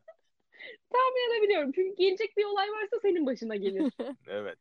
Tahmin 0.90 1.32
edebiliyorum. 1.32 1.72
Çünkü 1.72 1.96
gelecek 1.96 2.38
bir 2.38 2.46
olay 2.46 2.70
varsa 2.70 3.00
senin 3.02 3.26
başına 3.26 3.56
gelir. 3.56 3.94
Evet. 4.28 4.58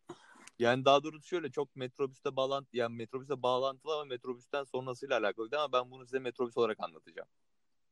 Yani 0.58 0.84
daha 0.84 1.02
doğrusu 1.02 1.26
şöyle 1.26 1.50
çok 1.50 1.76
metrobüste 1.76 2.36
bağlantı 2.36 2.76
yani 2.76 2.96
metrobüste 2.96 3.42
bağlantılı 3.42 3.94
ama 3.94 4.04
metrobüsten 4.04 4.64
sonrasıyla 4.64 5.18
alakalıydı 5.18 5.58
ama 5.58 5.72
ben 5.72 5.90
bunu 5.90 6.04
size 6.04 6.18
metrobüs 6.18 6.56
olarak 6.56 6.80
anlatacağım. 6.80 7.28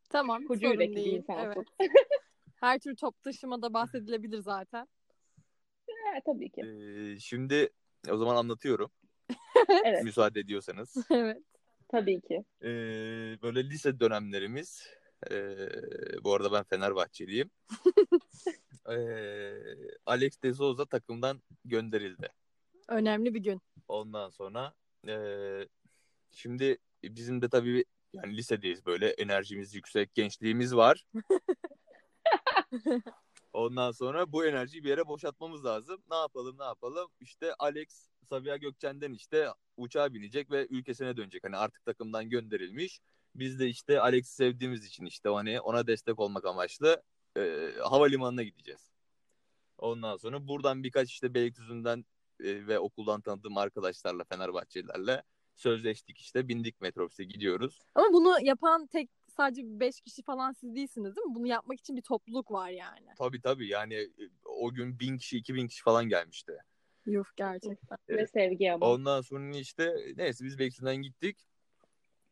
Tamam 0.08 0.44
Koca 0.44 0.68
sorun 0.68 0.80
yürekli 0.80 0.96
bir 0.96 1.04
değil. 1.04 1.23
Evet. 1.28 1.66
Her 2.61 2.78
tür 2.78 2.96
top 2.96 3.23
taşımada 3.23 3.75
bahsedilebilir 3.75 4.38
zaten. 4.38 4.88
Ha, 5.88 6.20
tabii 6.26 6.50
ki. 6.50 6.61
Ee, 6.61 7.20
şimdi 7.20 7.70
o 8.11 8.16
zaman 8.16 8.37
anlatıyorum. 8.37 8.90
Evet. 9.85 10.04
Müsaade 10.04 10.40
ediyorsanız. 10.40 10.96
evet. 11.11 11.42
Tabii 11.88 12.21
ki. 12.21 12.45
Ee, 12.62 13.38
böyle 13.43 13.71
lise 13.71 14.00
dönemlerimiz. 14.00 14.83
ee, 15.31 15.69
bu 16.25 16.35
arada 16.35 16.52
ben 16.52 16.64
Fenerbahçeliyim. 16.64 17.50
Ee, 18.90 19.55
Alex 20.07 20.43
de 20.43 20.55
Souza 20.55 20.87
takımdan 20.87 21.43
gönderildi. 21.64 22.28
Önemli 22.88 23.35
bir 23.35 23.40
gün. 23.40 23.61
Ondan 23.88 24.31
sonra 24.31 24.75
ee, 25.09 25.69
şimdi 26.31 26.78
bizim 27.05 27.43
de 27.43 27.49
tabii 27.49 27.85
yani 28.12 28.37
lisedeyiz 28.37 28.87
böyle 28.87 29.09
enerjimiz 29.09 29.75
yüksek, 29.75 30.14
gençliğimiz 30.14 30.76
var. 30.76 31.05
Ondan 33.56 33.90
sonra 33.90 34.32
bu 34.32 34.46
enerjiyi 34.46 34.84
bir 34.84 34.88
yere 34.88 35.08
boşaltmamız 35.08 35.64
lazım. 35.64 36.02
Ne 36.10 36.16
yapalım 36.16 36.58
ne 36.58 36.64
yapalım? 36.64 37.10
İşte 37.20 37.54
Alex 37.58 38.08
Sabiha 38.28 38.56
Gökçen'den 38.56 39.12
işte 39.12 39.48
uçağa 39.76 40.14
binecek 40.14 40.50
ve 40.50 40.66
ülkesine 40.70 41.16
dönecek. 41.16 41.44
Hani 41.44 41.56
artık 41.56 41.84
takımdan 41.84 42.30
gönderilmiş. 42.30 43.00
Biz 43.34 43.58
de 43.60 43.68
işte 43.68 44.00
Alex'i 44.00 44.34
sevdiğimiz 44.34 44.84
için 44.84 45.06
işte 45.06 45.28
hani 45.28 45.60
ona 45.60 45.86
destek 45.86 46.18
olmak 46.18 46.44
amaçlı 46.44 47.02
e, 47.36 47.72
havalimanına 47.82 48.42
gideceğiz. 48.42 48.90
Ondan 49.78 50.16
sonra 50.16 50.48
buradan 50.48 50.82
birkaç 50.82 51.10
işte 51.10 51.34
Beylikdüzü'nden 51.34 52.04
e, 52.40 52.66
ve 52.66 52.78
okuldan 52.78 53.20
tanıdığım 53.20 53.58
arkadaşlarla 53.58 54.25
Fenerbahçelilerle 54.25 55.22
sözleştik 55.54 56.18
işte 56.18 56.48
bindik 56.48 56.80
metrobüse 56.80 57.25
gidiyoruz. 57.25 57.80
Ama 57.94 58.12
bunu 58.12 58.36
yapan 58.42 58.86
tek 58.86 59.10
sadece 59.37 59.62
5 59.81 60.00
kişi 60.00 60.23
falan 60.23 60.52
siz 60.52 60.75
değilsiniz 60.75 61.16
değil 61.16 61.26
mi? 61.26 61.35
Bunu 61.35 61.47
yapmak 61.47 61.81
için 61.81 61.97
bir 61.97 62.02
topluluk 62.02 62.50
var 62.52 62.71
yani. 62.71 63.07
Tabii 63.19 63.40
tabii 63.40 63.69
yani 63.69 63.95
e, 63.95 64.11
o 64.45 64.71
gün 64.75 64.99
bin 65.00 65.19
kişi 65.19 65.38
iki 65.38 65.55
bin 65.55 65.66
kişi 65.66 65.83
falan 65.83 66.09
gelmişti. 66.09 66.59
Yuh 67.07 67.25
gerçekten. 67.37 67.99
Ve 68.09 68.26
sevgi 68.26 68.73
ama. 68.73 68.90
Ondan 68.90 69.21
sonra 69.21 69.57
işte 69.57 69.97
neyse 70.16 70.45
biz 70.45 70.59
Beylikdüzü'nden 70.59 70.97
gittik. 70.97 71.47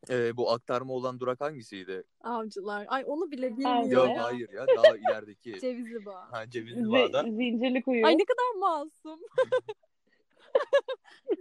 Ee, 0.09 0.37
bu 0.37 0.51
aktarma 0.51 0.93
olan 0.93 1.19
durak 1.19 1.41
hangisiydi? 1.41 2.03
Avcılar. 2.21 2.85
Ay 2.89 3.03
onu 3.07 3.31
bile 3.31 3.51
bilmiyorum. 3.57 3.91
Yok 3.91 4.07
ya. 4.07 4.23
hayır 4.23 4.49
ya 4.49 4.67
daha 4.67 4.97
ilerideki. 4.97 5.59
Cevizli 5.61 6.05
bağ. 6.05 6.31
ha 6.31 6.49
Cevizli 6.49 6.81
Z- 6.81 6.91
Bağ'da. 6.91 7.23
zincirli 7.23 7.81
kuyu. 7.81 8.05
Ay 8.05 8.17
ne 8.17 8.25
kadar 8.25 8.59
masum. 8.59 9.19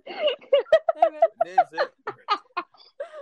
evet. 0.97 1.25
Neyse. 1.45 1.91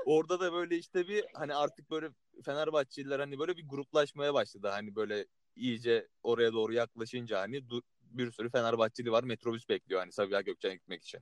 Orada 0.07 0.41
da 0.41 0.53
böyle 0.53 0.77
işte 0.77 1.09
bir 1.09 1.25
hani 1.35 1.55
artık 1.55 1.91
böyle 1.91 2.11
Fenerbahçeliler 2.45 3.21
hani 3.21 3.39
böyle 3.39 3.57
bir 3.57 3.69
gruplaşmaya 3.69 4.35
başladı. 4.35 4.69
Hani 4.69 4.95
böyle 4.95 5.27
iyice 5.57 6.09
oraya 6.23 6.53
doğru 6.53 6.73
yaklaşınca 6.73 7.41
hani 7.41 7.57
du- 7.57 7.83
bir 8.01 8.31
sürü 8.31 8.51
Fenerbahçeli 8.51 9.13
var 9.13 9.25
metrobüs 9.25 9.69
bekliyor 9.69 10.01
hani 10.01 10.13
Sabiha 10.13 10.41
Gökçen'e 10.41 10.75
gitmek 10.75 11.03
için. 11.03 11.21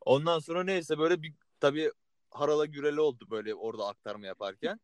Ondan 0.00 0.38
sonra 0.38 0.64
neyse 0.64 0.98
böyle 0.98 1.22
bir 1.22 1.34
tabii 1.60 1.92
harala 2.30 2.66
gürele 2.66 3.00
oldu 3.00 3.26
böyle 3.30 3.54
orada 3.54 3.86
aktarma 3.86 4.26
yaparken. 4.26 4.80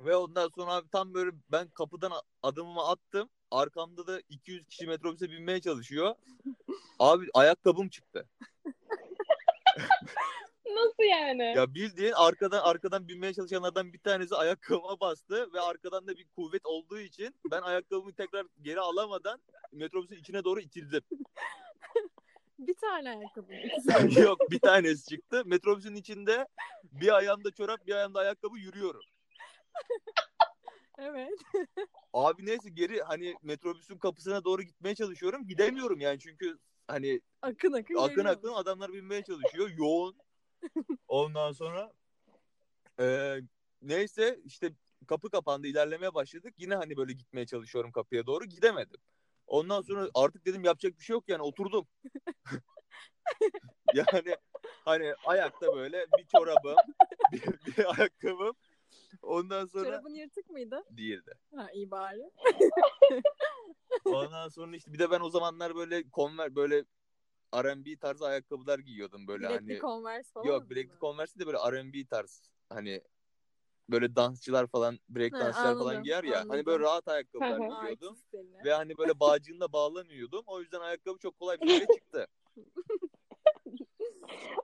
Ve 0.00 0.16
ondan 0.16 0.48
sonra 0.48 0.72
abi 0.74 0.88
tam 0.88 1.14
böyle 1.14 1.30
ben 1.52 1.68
kapıdan 1.68 2.12
adımımı 2.42 2.88
attım. 2.88 3.28
Arkamda 3.50 4.06
da 4.06 4.20
200 4.28 4.66
kişi 4.66 4.86
metrobüse 4.86 5.30
binmeye 5.30 5.60
çalışıyor. 5.60 6.14
Abi 6.98 7.26
ayakkabım 7.34 7.88
çıktı. 7.88 8.28
Nasıl 10.74 11.02
yani? 11.02 11.52
Ya 11.56 11.74
bildiğin 11.74 12.12
arkadan 12.12 12.60
arkadan 12.62 13.08
binmeye 13.08 13.34
çalışanlardan 13.34 13.92
bir 13.92 13.98
tanesi 13.98 14.34
ayakkabıma 14.34 15.00
bastı 15.00 15.52
ve 15.52 15.60
arkadan 15.60 16.06
da 16.06 16.16
bir 16.16 16.26
kuvvet 16.36 16.66
olduğu 16.66 16.98
için 16.98 17.34
ben 17.50 17.62
ayakkabımı 17.62 18.14
tekrar 18.14 18.46
geri 18.62 18.80
alamadan 18.80 19.42
metrobüsün 19.72 20.16
içine 20.16 20.44
doğru 20.44 20.60
itildim. 20.60 21.02
Bir 22.58 22.74
tane 22.74 23.10
ayakkabı. 23.10 23.52
Yok 24.20 24.50
bir 24.50 24.58
tanesi 24.58 25.10
çıktı. 25.10 25.42
Metrobüsün 25.46 25.94
içinde 25.94 26.46
bir 26.84 27.16
ayağımda 27.16 27.50
çorap 27.50 27.86
bir 27.86 27.94
ayağımda 27.94 28.20
ayakkabı 28.20 28.58
yürüyorum. 28.58 29.00
Evet. 30.98 31.38
Abi 32.12 32.46
neyse 32.46 32.70
geri 32.70 33.02
hani 33.02 33.34
metrobüsün 33.42 33.98
kapısına 33.98 34.44
doğru 34.44 34.62
gitmeye 34.62 34.94
çalışıyorum. 34.94 35.46
Gidemiyorum 35.48 36.00
yani 36.00 36.18
çünkü 36.18 36.58
hani 36.88 37.20
Akın 37.42 37.72
akın 37.72 37.94
akın 37.94 38.24
akın 38.24 38.52
adamlar 38.52 38.92
binmeye 38.92 39.22
çalışıyor. 39.22 39.70
Yoğun. 39.76 40.16
Ondan 41.08 41.52
sonra 41.52 41.92
e, 43.00 43.36
neyse 43.82 44.40
işte 44.44 44.72
kapı 45.06 45.30
kapandı 45.30 45.66
ilerlemeye 45.66 46.14
başladık. 46.14 46.54
Yine 46.56 46.74
hani 46.74 46.96
böyle 46.96 47.12
gitmeye 47.12 47.46
çalışıyorum 47.46 47.92
kapıya 47.92 48.26
doğru 48.26 48.44
gidemedim. 48.44 49.00
Ondan 49.46 49.82
sonra 49.82 50.08
artık 50.14 50.46
dedim 50.46 50.64
yapacak 50.64 50.98
bir 50.98 51.04
şey 51.04 51.14
yok 51.14 51.28
yani 51.28 51.42
oturdum. 51.42 51.86
yani 53.94 54.36
hani 54.84 55.14
ayakta 55.26 55.74
böyle 55.74 56.06
bir 56.18 56.26
çorabım, 56.26 56.76
bir, 57.32 57.42
bir 57.42 57.98
ayakkabım. 57.98 58.56
Ondan 59.22 59.66
sonra 59.66 59.84
Çorabın 59.84 60.14
yırtık 60.14 60.50
mıydı? 60.50 60.84
değildi. 60.90 61.34
Ha 61.56 61.70
iyi 61.72 61.90
bari. 61.90 62.30
Ondan 64.04 64.48
sonra 64.48 64.76
işte 64.76 64.92
bir 64.92 64.98
de 64.98 65.10
ben 65.10 65.20
o 65.20 65.30
zamanlar 65.30 65.74
böyle 65.74 66.10
konver 66.10 66.54
böyle 66.54 66.84
R&B 67.54 67.96
tarzı 67.96 68.26
ayakkabılar 68.26 68.78
giyiyordum 68.78 69.26
böyle 69.26 69.48
Bilekli 69.48 69.72
hani. 69.72 69.80
Converse 69.80 70.32
falan 70.32 70.46
Yok? 70.46 70.70
Black 70.70 71.00
Converse 71.00 71.40
de 71.40 71.46
böyle 71.46 71.58
R&B 71.58 72.06
tarz 72.06 72.50
hani 72.68 73.02
böyle 73.90 74.16
dansçılar 74.16 74.66
falan 74.66 74.98
break 75.08 75.32
dansçılar 75.32 75.74
falan 75.74 75.80
anladım, 75.80 76.02
giyer 76.02 76.24
ya. 76.24 76.38
Hani 76.38 76.42
anladım. 76.42 76.66
böyle 76.66 76.84
rahat 76.84 77.08
ayakkabılar 77.08 77.58
giyiyordum. 77.58 78.18
Ve 78.64 78.72
hani 78.72 78.98
böyle 78.98 79.20
bağcığında 79.20 79.72
bağlamıyordum. 79.72 80.44
O 80.46 80.60
yüzden 80.60 80.80
ayakkabı 80.80 81.18
çok 81.18 81.38
kolay 81.38 81.60
bir 81.60 81.68
şekilde 81.68 81.94
çıktı. 81.94 82.26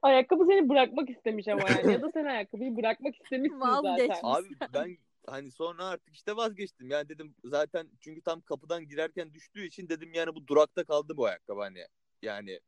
Ayakkabı 0.02 0.44
seni 0.48 0.68
bırakmak 0.68 1.10
istemiş 1.10 1.48
ama 1.48 1.62
yani. 1.68 1.92
Ya 1.92 2.02
da 2.02 2.10
sen 2.14 2.24
ayakkabıyı 2.24 2.76
bırakmak 2.76 3.14
istemişsin 3.14 3.58
zaten. 3.82 4.20
Abi 4.22 4.48
ben 4.74 4.96
hani 5.26 5.50
sonra 5.50 5.84
artık 5.84 6.14
işte 6.14 6.36
vazgeçtim. 6.36 6.90
Yani 6.90 7.08
dedim 7.08 7.34
zaten 7.44 7.88
çünkü 8.00 8.20
tam 8.22 8.40
kapıdan 8.40 8.88
girerken 8.88 9.34
düştüğü 9.34 9.66
için 9.66 9.88
dedim 9.88 10.12
yani 10.14 10.34
bu 10.34 10.46
durakta 10.46 10.84
kaldı 10.84 11.16
bu 11.16 11.26
ayakkabı 11.26 11.60
hani. 11.60 11.86
Yani 12.22 12.60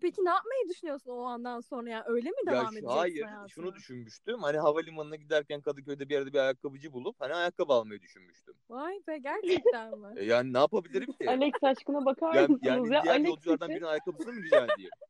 Peki 0.00 0.24
ne 0.24 0.28
yapmayı 0.28 0.68
düşünüyorsun 0.68 1.10
o 1.10 1.22
andan 1.22 1.60
sonra 1.60 1.90
ya? 1.90 2.04
Öyle 2.06 2.30
mi 2.30 2.36
ya 2.46 2.52
devam 2.52 2.66
şu- 2.66 2.72
edeceksin 2.72 2.98
hayır 2.98 3.22
hayatına? 3.22 3.48
şunu 3.48 3.74
düşünmüştüm. 3.74 4.42
Hani 4.42 4.58
havalimanına 4.58 5.16
giderken 5.16 5.60
Kadıköy'de 5.60 6.08
bir 6.08 6.14
yerde 6.14 6.32
bir 6.32 6.38
ayakkabıcı 6.38 6.92
bulup 6.92 7.16
hani 7.18 7.34
ayakkabı 7.34 7.72
almayı 7.72 8.02
düşünmüştüm. 8.02 8.54
Vay 8.68 9.00
be 9.08 9.18
gerçekten 9.18 9.98
mi? 9.98 10.14
E 10.16 10.24
yani 10.24 10.52
ne 10.52 10.58
yapabilirim 10.58 11.12
ki? 11.12 11.30
Alex 11.30 11.52
aşkına 11.62 12.04
bakar 12.04 12.34
yani, 12.34 12.48
mısınız 12.48 12.60
yani 12.62 12.94
ya? 12.94 13.02
diğer 13.02 13.14
Alex 13.14 13.28
yolculardan 13.28 13.68
birinin 13.68 13.84
ayakkabısını 13.84 14.32
mı 14.32 14.42
rica 14.42 14.64
edeyim? 14.64 14.90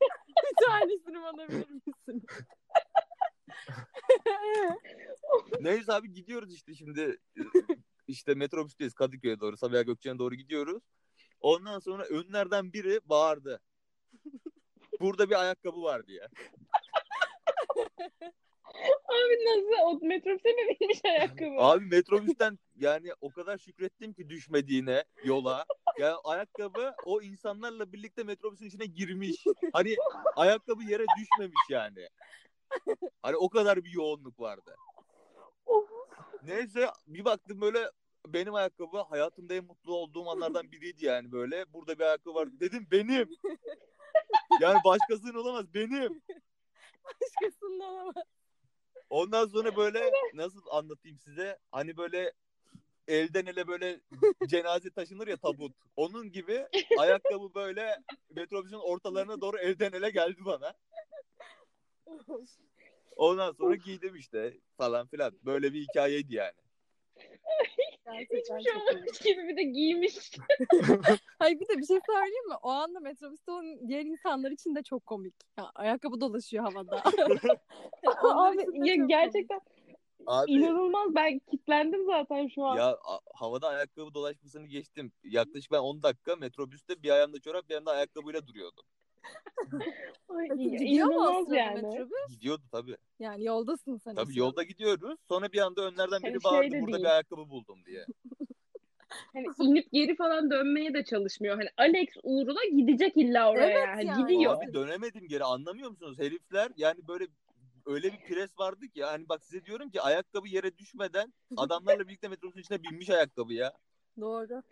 Bir 0.28 0.66
tanesini 0.66 1.22
bana 1.22 1.48
verir 1.48 1.70
misin? 1.70 2.26
Neyse 5.60 5.92
abi 5.92 6.12
gidiyoruz 6.12 6.54
işte 6.54 6.74
şimdi 6.74 7.18
işte 8.08 8.34
metrobüsteyiz 8.34 8.94
Kadıköy'e 8.94 9.40
doğru 9.40 9.56
Sabiha 9.56 9.82
Gökçen'e 9.82 10.18
doğru 10.18 10.34
gidiyoruz. 10.34 10.82
Ondan 11.40 11.78
sonra 11.78 12.04
önlerden 12.04 12.72
biri 12.72 13.00
bağırdı. 13.04 13.60
Burada 15.00 15.30
bir 15.30 15.40
ayakkabı 15.40 15.82
var 15.82 16.06
diye. 16.06 16.22
Abi 19.08 19.44
nasıl? 19.46 19.82
O 19.82 19.98
metrobüse 20.06 20.52
mi 20.52 20.76
binmiş 20.80 21.04
ayakkabı? 21.04 21.54
Abi 21.58 21.84
metrobüsten 21.84 22.58
yani 22.76 23.08
o 23.20 23.30
kadar 23.30 23.58
şükrettim 23.58 24.12
ki 24.12 24.28
düşmediğine 24.28 25.04
yola. 25.24 25.64
Ya 25.98 26.16
ayakkabı 26.24 26.94
o 27.04 27.22
insanlarla 27.22 27.92
birlikte 27.92 28.22
metrobüsün 28.22 28.66
içine 28.66 28.86
girmiş. 28.86 29.44
Hani 29.72 29.96
ayakkabı 30.36 30.82
yere 30.82 31.04
düşmemiş 31.20 31.60
yani. 31.70 32.08
Hani 33.22 33.36
o 33.36 33.48
kadar 33.48 33.84
bir 33.84 33.90
yoğunluk 33.90 34.40
vardı. 34.40 34.76
Neyse 36.42 36.88
bir 37.06 37.24
baktım 37.24 37.60
böyle 37.60 37.90
benim 38.26 38.54
ayakkabı 38.54 38.98
hayatımda 38.98 39.54
en 39.54 39.64
mutlu 39.64 39.94
olduğum 39.94 40.30
anlardan 40.30 40.72
biriydi 40.72 41.04
yani 41.04 41.32
böyle. 41.32 41.72
Burada 41.72 41.98
bir 41.98 42.04
ayakkabı 42.04 42.34
var. 42.34 42.48
Dedim 42.60 42.86
benim. 42.90 43.28
Yani 44.60 44.78
başkasının 44.84 45.34
olamaz 45.34 45.74
benim. 45.74 46.22
Başkasından 47.04 47.94
ama. 47.96 48.12
Ondan 49.10 49.46
sonra 49.46 49.76
böyle 49.76 50.10
nasıl 50.34 50.62
anlatayım 50.70 51.18
size? 51.18 51.58
Hani 51.72 51.96
böyle 51.96 52.32
elden 53.08 53.46
ele 53.46 53.66
böyle 53.66 54.00
cenaze 54.46 54.90
taşınır 54.90 55.28
ya 55.28 55.36
tabut. 55.36 55.72
Onun 55.96 56.32
gibi 56.32 56.66
ayakkabı 56.98 57.54
böyle 57.54 58.02
metrobüsün 58.30 58.76
ortalarına 58.76 59.40
doğru 59.40 59.58
elden 59.58 59.92
ele 59.92 60.10
geldi 60.10 60.44
bana. 60.44 60.74
Ondan 63.16 63.52
sonra 63.52 63.74
giydim 63.74 64.16
işte 64.16 64.60
falan 64.76 65.06
filan. 65.06 65.32
Böyle 65.44 65.72
bir 65.72 65.82
hikayeydi 65.82 66.34
yani. 66.34 66.52
Hiçbir 68.20 68.44
şey 68.44 68.72
olmamış 68.72 69.18
gibi 69.18 69.48
bir 69.48 69.56
de 69.56 69.62
giymiş. 69.62 70.30
Hayır 71.38 71.60
bir 71.60 71.68
de 71.68 71.78
bir 71.78 71.86
şey 71.86 71.98
söyleyeyim 72.06 72.48
mi? 72.48 72.54
O 72.62 72.68
anda 72.68 73.00
metrobüste 73.00 73.50
olan 73.50 73.88
diğer 73.88 74.04
insanlar 74.04 74.50
için 74.50 74.74
de 74.74 74.82
çok 74.82 75.06
komik. 75.06 75.34
Ya, 75.58 75.70
ayakkabı 75.74 76.20
dolaşıyor 76.20 76.64
havada. 76.64 77.02
Onlar 78.24 78.52
Abi 78.52 78.88
ya 78.88 78.94
gerçekten 78.94 79.60
Abi 80.26 80.50
inanılmaz. 80.50 81.14
Ben 81.14 81.38
kitlendim 81.38 82.06
zaten 82.06 82.48
şu 82.48 82.64
an. 82.64 82.76
ya 82.76 82.88
a- 82.88 83.20
havada 83.34 83.68
ayakkabı 83.68 84.14
dolaşmasını 84.14 84.66
geçtim. 84.66 85.12
Yaklaşık 85.24 85.72
ben 85.72 85.78
10 85.78 86.02
dakika 86.02 86.36
metrobüste 86.36 87.02
bir 87.02 87.10
ayağımda 87.10 87.40
çorap 87.40 87.68
bir 87.68 87.70
ayağımda 87.70 87.90
ayakkabıyla 87.90 88.46
duruyordum. 88.46 88.84
Ay, 90.28 90.48
Gidiyor 90.48 91.06
mu 91.06 91.44
sırada 91.44 91.56
yani. 91.56 91.82
metrobüs? 91.82 92.28
Gidiyordu 92.30 92.62
tabii. 92.72 92.96
Yani 93.18 93.44
yoldasın 93.44 93.96
sen. 93.96 94.14
Tabii 94.14 94.26
sırada. 94.32 94.38
yolda 94.38 94.62
gidiyoruz. 94.62 95.18
Sonra 95.28 95.52
bir 95.52 95.58
anda 95.58 95.82
önlerden 95.82 96.22
biri 96.22 96.30
Hani 96.30 96.42
şey 96.42 96.50
bağırdı 96.52 96.70
de 96.70 96.80
burada 96.80 96.96
değil. 96.96 97.04
bir 97.04 97.10
ayakkabı 97.10 97.48
buldum 97.50 97.78
diye. 97.86 98.06
Hani 99.32 99.46
inip 99.60 99.92
geri 99.92 100.16
falan 100.16 100.50
dönmeye 100.50 100.94
de 100.94 101.04
çalışmıyor. 101.04 101.56
Hani 101.56 101.68
Alex 101.76 102.08
uğruna 102.22 102.64
gidecek 102.64 103.16
illa 103.16 103.50
oraya. 103.50 103.68
Evet 103.68 103.86
yani. 103.86 104.06
yani. 104.06 104.22
Gidiyor. 104.32 104.56
Abi 104.62 104.72
dönemedim 104.74 105.28
geri 105.28 105.44
anlamıyor 105.44 105.90
musunuz? 105.90 106.18
Herifler 106.18 106.72
yani 106.76 107.08
böyle 107.08 107.26
öyle 107.86 108.12
bir 108.12 108.18
pres 108.20 108.58
vardı 108.58 108.88
ki 108.88 109.04
hani 109.04 109.28
bak 109.28 109.44
size 109.44 109.64
diyorum 109.64 109.90
ki 109.90 110.00
ayakkabı 110.02 110.48
yere 110.48 110.78
düşmeden 110.78 111.32
adamlarla 111.56 112.08
birlikte 112.08 112.28
metrobüsün 112.28 112.60
içine 112.60 112.82
binmiş 112.82 113.10
ayakkabı 113.10 113.54
ya. 113.54 113.72
Doğru. 114.20 114.62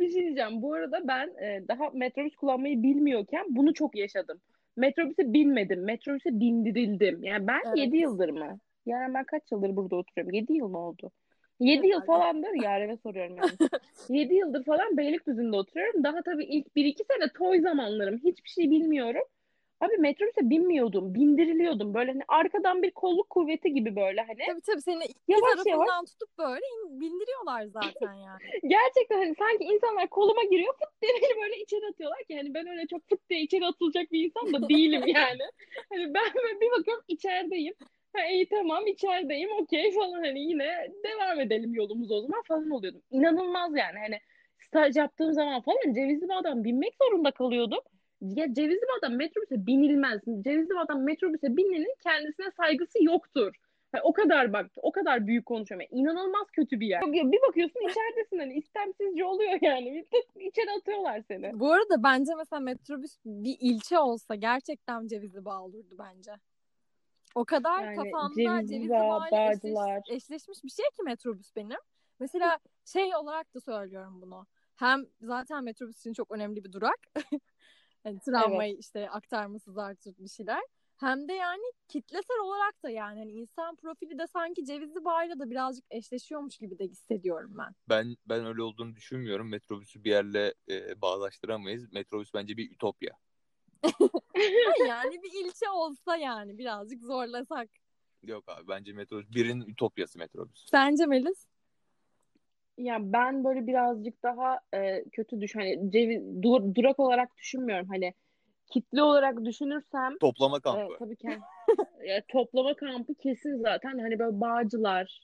Bir 0.00 0.10
şey 0.10 0.22
diyeceğim. 0.22 0.62
Bu 0.62 0.74
arada 0.74 1.08
ben 1.08 1.26
e, 1.26 1.68
daha 1.68 1.90
metrobüs 1.90 2.36
kullanmayı 2.36 2.82
bilmiyorken 2.82 3.46
bunu 3.48 3.74
çok 3.74 3.96
yaşadım. 3.96 4.40
Metrobüse 4.76 5.32
binmedim. 5.32 5.84
Metrobüse 5.84 6.40
bindirildim. 6.40 7.24
Yani 7.24 7.46
ben 7.46 7.60
Evet. 7.66 7.78
7 7.78 7.96
yıldır 7.96 8.28
mı? 8.28 8.58
Yani 8.86 9.14
ben 9.14 9.24
kaç 9.24 9.42
yıldır 9.52 9.76
burada 9.76 9.96
oturuyorum? 9.96 10.34
7 10.34 10.52
yıl 10.52 10.68
mı 10.68 10.78
oldu? 10.78 11.10
7 11.60 11.86
yıl 11.86 12.00
falandır. 12.00 12.62
Yaren'e 12.62 12.96
soruyorum 12.96 13.36
yani. 13.36 13.50
7 14.08 14.34
yıldır 14.34 14.64
falan 14.64 14.96
Beylikdüzü'nde 14.96 15.56
oturuyorum. 15.56 16.04
Daha 16.04 16.22
tabii 16.22 16.44
ilk 16.44 16.76
1-2 16.76 17.04
sene 17.04 17.28
toy 17.38 17.60
zamanlarım. 17.60 18.18
Hiçbir 18.18 18.48
şey 18.48 18.70
bilmiyorum. 18.70 19.22
Abi 19.80 19.96
metrobüse 19.98 20.50
binmiyordum. 20.50 21.14
Bindiriliyordum. 21.14 21.94
Böyle 21.94 22.12
hani 22.12 22.22
arkadan 22.28 22.82
bir 22.82 22.90
kolluk 22.90 23.30
kuvveti 23.30 23.74
gibi 23.74 23.96
böyle 23.96 24.20
hani. 24.20 24.46
Tabii 24.46 24.60
tabii 24.60 24.82
seni 24.82 25.04
iki 25.04 25.20
Yavaş 25.28 25.50
tarafından 25.50 25.86
yavaş. 25.96 26.10
tutup 26.10 26.38
böyle 26.38 26.60
in- 26.66 27.00
bindiriyorlar 27.00 27.64
zaten 27.64 28.14
yani. 28.14 28.40
Gerçekten 28.68 29.18
hani 29.18 29.34
sanki 29.34 29.64
insanlar 29.64 30.08
koluma 30.08 30.42
giriyor 30.44 30.74
fıt 30.74 31.02
diye 31.02 31.12
beni 31.22 31.42
böyle 31.42 31.56
içeri 31.60 31.86
atıyorlar 31.86 32.24
ki 32.24 32.36
hani 32.36 32.54
ben 32.54 32.66
öyle 32.66 32.86
çok 32.86 33.08
fıt 33.08 33.30
diye 33.30 33.40
içeri 33.40 33.66
atılacak 33.66 34.12
bir 34.12 34.24
insan 34.24 34.52
da 34.52 34.68
değilim 34.68 35.02
yani. 35.06 35.42
Hani 35.90 36.14
ben 36.14 36.34
böyle 36.34 36.60
bir 36.60 36.70
bakıyorum 36.70 37.04
içerideyim. 37.08 37.74
Ha 38.12 38.26
iyi 38.26 38.48
tamam 38.48 38.86
içerideyim 38.86 39.50
okey 39.62 39.92
falan 39.92 40.12
hani 40.24 40.40
yine 40.40 40.88
devam 41.04 41.40
edelim 41.40 41.74
yolumuz 41.74 42.10
o 42.12 42.20
zaman 42.20 42.42
falan 42.42 42.70
oluyordum. 42.70 43.02
İnanılmaz 43.10 43.76
yani 43.76 43.98
hani 43.98 44.20
staj 44.58 44.96
yaptığım 44.96 45.32
zaman 45.32 45.60
falan 45.62 45.92
Cevizli 45.94 46.28
Bağ'dan 46.28 46.64
binmek 46.64 46.94
zorunda 47.02 47.30
kalıyordum. 47.30 47.80
Ya 48.20 48.54
Cevizli 48.54 48.82
Bağ'dan 48.82 49.12
metrobüse 49.12 49.66
binilmez. 49.66 50.20
Cevizli 50.24 50.74
Bağ'dan 50.74 51.00
metrobüse 51.00 51.56
binenin 51.56 51.94
kendisine 52.02 52.50
saygısı 52.50 53.04
yoktur. 53.04 53.54
Ha, 53.92 54.00
o 54.04 54.12
kadar 54.12 54.52
bak, 54.52 54.66
o 54.76 54.92
kadar 54.92 55.26
büyük 55.26 55.46
konuşuyorum. 55.46 55.86
Yani 55.90 56.00
inanılmaz 56.00 56.46
kötü 56.52 56.80
bir 56.80 56.86
yer. 56.86 57.02
Bir 57.12 57.42
bakıyorsun 57.48 57.80
içeridesin 57.80 58.38
hani 58.38 58.54
istemsizce 58.54 59.24
oluyor 59.24 59.58
yani. 59.62 60.06
Bir 60.36 60.46
içeri 60.46 60.70
atıyorlar 60.70 61.22
seni. 61.28 61.60
Bu 61.60 61.72
arada 61.72 62.02
bence 62.02 62.32
mesela 62.34 62.60
metrobüs 62.60 63.16
bir 63.24 63.56
ilçe 63.60 63.98
olsa 63.98 64.34
gerçekten 64.34 65.06
Cevizli 65.06 65.44
Bağ 65.44 65.60
olurdu 65.62 65.96
bence. 65.98 66.32
O 67.34 67.44
kadar 67.44 67.82
Yani 67.82 67.96
kafamda 67.96 68.34
Cevizli 68.34 68.68
Cevizli 68.68 68.90
Bağ, 68.90 69.28
eşleş- 69.30 70.10
eşleşmiş 70.10 70.64
bir 70.64 70.70
şey 70.70 70.84
ki 70.84 71.02
metrobüs 71.04 71.56
benim. 71.56 71.78
Mesela 72.20 72.58
şey 72.84 73.16
olarak 73.16 73.54
da 73.54 73.60
söylüyorum 73.60 74.18
bunu. 74.22 74.46
Hem 74.76 75.06
zaten 75.20 75.64
metrobüs 75.64 75.98
için 76.00 76.12
çok 76.12 76.30
önemli 76.30 76.64
bir 76.64 76.72
durak. 76.72 76.98
hani 78.02 78.18
tramvayı 78.20 78.76
işte 78.78 79.10
aktarması 79.10 79.72
zartürt 79.72 80.18
bir 80.18 80.28
şeyler. 80.28 80.62
Hem 80.96 81.28
de 81.28 81.32
yani 81.32 81.62
kitlesel 81.88 82.38
olarak 82.44 82.82
da 82.82 82.90
yani 82.90 83.18
hani 83.18 83.32
insan 83.32 83.76
profili 83.76 84.18
de 84.18 84.26
sanki 84.26 84.64
Cevizli 84.66 85.04
Bağ'yla 85.04 85.38
da 85.38 85.50
birazcık 85.50 85.84
eşleşiyormuş 85.90 86.58
gibi 86.58 86.78
de 86.78 86.84
hissediyorum 86.84 87.54
ben. 87.58 87.74
Ben 87.88 88.16
ben 88.26 88.46
öyle 88.46 88.62
olduğunu 88.62 88.96
düşünmüyorum. 88.96 89.48
Metrobüsü 89.48 90.04
bir 90.04 90.10
yerle 90.10 90.54
e, 90.70 91.00
bağdaştıramayız. 91.02 91.92
Metrobüs 91.92 92.34
bence 92.34 92.56
bir 92.56 92.70
ütopya. 92.70 93.10
yani 94.88 95.22
bir 95.22 95.44
ilçe 95.44 95.70
olsa 95.70 96.16
yani 96.16 96.58
birazcık 96.58 97.02
zorlasak. 97.02 97.68
Yok 98.22 98.48
abi 98.48 98.68
bence 98.68 98.92
metrobüs 98.92 99.30
birinin 99.30 99.66
ütopyası 99.66 100.18
metrobüs. 100.18 100.66
Sence 100.70 101.06
Melis? 101.06 101.46
Ya 102.78 102.98
ben 103.12 103.44
böyle 103.44 103.66
birazcık 103.66 104.22
daha 104.22 104.60
e, 104.74 105.04
kötü 105.12 105.40
düş 105.40 105.56
hani 105.56 105.90
ceviz, 105.92 106.42
dur- 106.42 106.74
durak 106.74 107.00
olarak 107.00 107.36
düşünmüyorum. 107.36 107.88
Hani 107.88 108.14
kitle 108.70 109.02
olarak 109.02 109.44
düşünürsem 109.44 110.12
Toplama 110.20 110.56
e, 110.56 110.60
kampı. 110.60 110.96
tabii 110.98 111.16
ki 111.16 111.28
ya, 112.04 112.22
toplama 112.28 112.74
kampı 112.76 113.14
kesin 113.14 113.62
zaten 113.62 113.98
hani 113.98 114.18
böyle 114.18 114.40
bağcılar 114.40 115.20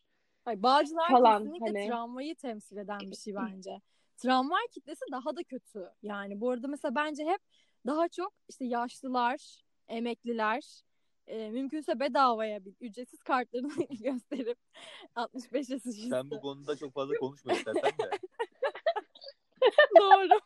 Ay, 0.47 0.63
Bağcılar 0.63 1.09
Falan, 1.09 1.43
kesinlikle 1.43 1.67
hani. 1.67 1.87
tramvayı 1.87 2.35
temsil 2.35 2.77
eden 2.77 3.01
bir 3.01 3.17
şey 3.17 3.35
bence. 3.35 3.81
Tramvay 4.17 4.67
kitlesi 4.73 5.05
daha 5.13 5.37
da 5.37 5.43
kötü. 5.43 5.91
Yani 6.03 6.41
bu 6.41 6.51
arada 6.51 6.69
mesela 6.69 6.95
bence 6.95 7.25
hep 7.25 7.41
daha 7.87 8.09
çok 8.09 8.33
işte 8.49 8.65
yaşlılar, 8.65 9.63
emekliler, 9.89 10.83
e, 11.27 11.51
mümkünse 11.51 12.01
bedavaya 12.01 12.65
bir 12.65 12.75
ücretsiz 12.81 13.23
kartlarını 13.23 13.73
gösterip 14.01 14.59
65 15.15 15.71
yaş 15.71 15.87
üstü. 15.87 16.09
Sen 16.09 16.31
bu 16.31 16.41
konuda 16.41 16.77
çok 16.77 16.95
fazla 16.95 17.15
konuşma 17.15 17.53
istersen 17.53 17.83
de. 17.91 18.11
Doğru. 20.01 20.41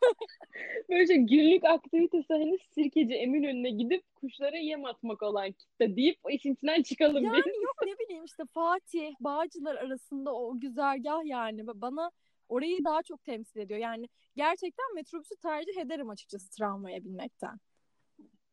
böyle 0.88 1.06
şey 1.06 1.16
günlük 1.16 1.64
aktivitesi 1.64 2.32
hani 2.32 2.58
sirkeci 2.74 3.14
Eminönü'ne 3.14 3.70
gidip 3.70 4.14
kuşlara 4.14 4.56
yem 4.56 4.84
atmak 4.84 5.22
olan 5.22 5.52
kitle 5.52 5.96
deyip 5.96 6.18
işin 6.30 6.54
içinden 6.54 6.82
çıkalım 6.82 7.24
Yani 7.24 7.42
biz. 7.46 7.62
yok 7.62 7.76
ne 7.86 7.98
bileyim 7.98 8.24
işte 8.24 8.42
Fatih, 8.54 9.14
Bağcılar 9.20 9.76
arasında 9.76 10.34
o 10.34 10.60
güzergah 10.60 11.24
yani 11.24 11.66
bana 11.66 12.10
orayı 12.48 12.84
daha 12.84 13.02
çok 13.02 13.24
temsil 13.24 13.60
ediyor. 13.60 13.80
Yani 13.80 14.08
gerçekten 14.36 14.94
metrobüsü 14.94 15.36
tercih 15.36 15.76
ederim 15.76 16.10
açıkçası 16.10 16.50
tramvaya 16.50 17.04
binmekten. 17.04 17.60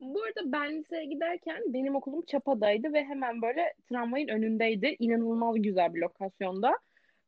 Bu 0.01 0.23
arada 0.23 0.51
ben 0.51 0.77
liseye 0.77 1.05
giderken 1.05 1.63
benim 1.73 1.95
okulum 1.95 2.25
Çapa'daydı 2.25 2.93
ve 2.93 3.03
hemen 3.03 3.41
böyle 3.41 3.73
tramvayın 3.89 4.27
önündeydi. 4.27 4.95
İnanılmaz 4.99 5.62
güzel 5.62 5.93
bir 5.93 6.01
lokasyonda. 6.01 6.77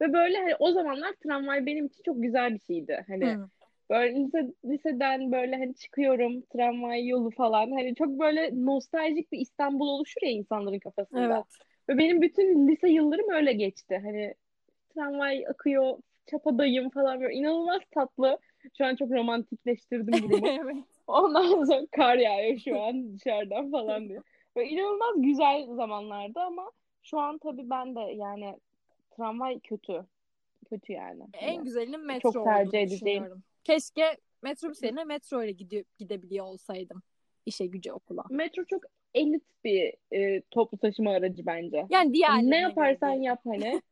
Ve 0.01 0.13
böyle 0.13 0.38
hani 0.38 0.55
o 0.60 0.71
zamanlar 0.71 1.13
tramvay 1.13 1.65
benim 1.65 1.86
için 1.86 2.03
çok 2.03 2.23
güzel 2.23 2.53
bir 2.53 2.60
şeydi. 2.60 3.05
Hani 3.08 3.25
Hı. 3.25 3.49
böyle 3.89 4.15
lise, 4.15 4.53
liseden 4.65 5.32
böyle 5.32 5.55
hani 5.55 5.75
çıkıyorum 5.75 6.41
tramvay 6.41 7.08
yolu 7.08 7.32
falan. 7.32 7.71
Hani 7.71 7.95
çok 7.95 8.08
böyle 8.08 8.65
nostaljik 8.65 9.32
bir 9.32 9.39
İstanbul 9.39 9.88
oluşur 9.88 10.21
ya 10.21 10.29
insanların 10.29 10.79
kafasında. 10.79 11.36
Evet. 11.36 11.45
Ve 11.89 11.97
benim 11.97 12.21
bütün 12.21 12.67
lise 12.67 12.89
yıllarım 12.89 13.29
öyle 13.29 13.53
geçti. 13.53 13.99
Hani 14.03 14.34
tramvay 14.93 15.47
akıyor, 15.47 15.97
Çapa'dayım 16.32 16.89
falan 16.89 17.21
böyle 17.21 17.34
inanılmaz 17.34 17.82
tatlı. 17.91 18.38
Şu 18.77 18.86
an 18.86 18.95
çok 18.95 19.12
romantikleştirdim 19.12 20.13
durumu. 20.13 20.47
evet. 20.63 20.84
Ondan 21.10 21.41
sonra 21.65 21.88
kar 21.91 22.17
yağıyor 22.17 22.60
şu 22.60 22.82
an 22.82 23.13
dışarıdan 23.13 23.72
falan 23.72 24.10
diye. 24.10 24.22
Böyle 24.56 24.69
inanılmaz 24.69 25.22
güzel 25.22 25.67
zamanlardı 25.76 26.39
ama 26.39 26.72
şu 27.04 27.19
an 27.19 27.38
tabii 27.38 27.69
ben 27.69 27.95
de 27.95 28.00
yani 28.00 28.60
tramvay 29.12 29.60
kötü. 29.60 30.06
Kötü 30.69 30.93
yani. 30.93 31.24
En 31.34 31.56
Hani 31.56 31.63
güzelinin 31.63 32.06
metro 32.06 32.32
çok 32.32 32.43
tercih 32.45 32.89
düşünüyorum. 32.89 33.43
Keşke 33.63 34.17
metrobüs 34.41 34.84
yerine 34.84 35.04
metro 35.04 35.43
ile 35.43 35.52
gide- 35.52 35.86
gidebiliyor 35.98 36.45
olsaydım. 36.45 37.02
işe 37.45 37.65
güce 37.65 37.93
okula. 37.93 38.24
Metro 38.30 38.63
çok 38.65 38.84
elit 39.13 39.43
bir 39.63 39.93
e, 40.13 40.41
toplu 40.41 40.78
taşıma 40.78 41.12
aracı 41.12 41.45
bence. 41.45 41.86
Yani 41.89 42.13
diğerlerine 42.13 42.50
ne 42.52 42.56
göre 42.56 42.69
yaparsan 42.69 43.12
değil. 43.12 43.24
yap 43.24 43.41
hani. 43.45 43.82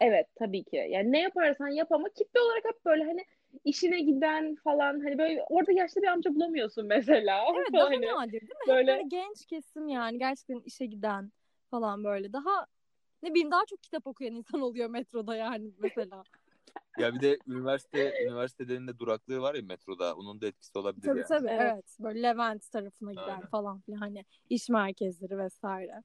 Evet 0.00 0.26
tabii 0.34 0.64
ki. 0.64 0.86
Yani 0.88 1.12
ne 1.12 1.20
yaparsan 1.20 1.68
yap 1.68 1.92
ama 1.92 2.08
kitle 2.08 2.40
olarak 2.40 2.64
hep 2.64 2.84
böyle 2.84 3.04
hani 3.04 3.24
işine 3.64 4.00
giden 4.00 4.54
falan 4.54 5.00
hani 5.00 5.18
böyle 5.18 5.44
orada 5.48 5.72
yaşlı 5.72 6.02
bir 6.02 6.06
amca 6.06 6.34
bulamıyorsun 6.34 6.86
mesela. 6.86 7.44
Evet 7.56 7.66
daha 7.72 7.84
Hani 7.84 8.06
nadir 8.06 8.32
değil 8.32 8.42
mi? 8.42 8.58
Hep 8.60 8.68
böyle- 8.68 8.92
böyle 8.92 9.02
genç 9.08 9.46
kesim 9.46 9.88
yani 9.88 10.18
gerçekten 10.18 10.60
işe 10.60 10.86
giden 10.86 11.32
falan 11.70 12.04
böyle. 12.04 12.32
Daha 12.32 12.66
ne 13.22 13.30
bileyim 13.30 13.50
daha 13.50 13.66
çok 13.70 13.82
kitap 13.82 14.06
okuyan 14.06 14.34
insan 14.34 14.60
oluyor 14.60 14.90
metroda 14.90 15.36
yani 15.36 15.70
mesela. 15.78 16.22
Ya 16.98 17.14
bir 17.14 17.20
de 17.20 17.38
üniversite 17.46 18.24
üniversitelerinde 18.24 18.98
duraklığı 18.98 19.40
var 19.40 19.54
ya 19.54 19.62
metroda. 19.62 20.14
Onun 20.16 20.40
da 20.40 20.46
etkisi 20.46 20.78
olabilir 20.78 21.06
tabii 21.06 21.18
yani. 21.18 21.28
tabii 21.28 21.48
evet. 21.48 21.72
Evet. 21.74 21.96
Böyle 22.00 22.22
Levent 22.22 22.70
tarafına 22.72 23.12
giden 23.12 23.22
Aynen. 23.24 23.46
falan 23.46 23.80
filan 23.80 23.98
hani 23.98 24.24
iş 24.50 24.68
merkezleri 24.68 25.38
vesaire. 25.38 26.02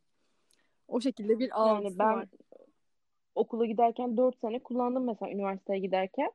O 0.88 1.02
şekilde 1.02 1.40
bir 1.40 1.62
algısı 1.62 1.84
yani 1.86 2.00
ben 2.00 2.16
var. 2.18 2.28
okula 3.36 3.66
giderken 3.66 4.18
4 4.18 4.40
sene 4.40 4.60
kullandım 4.60 5.06
mesela 5.06 5.32
üniversiteye 5.32 5.80
giderken. 5.80 6.32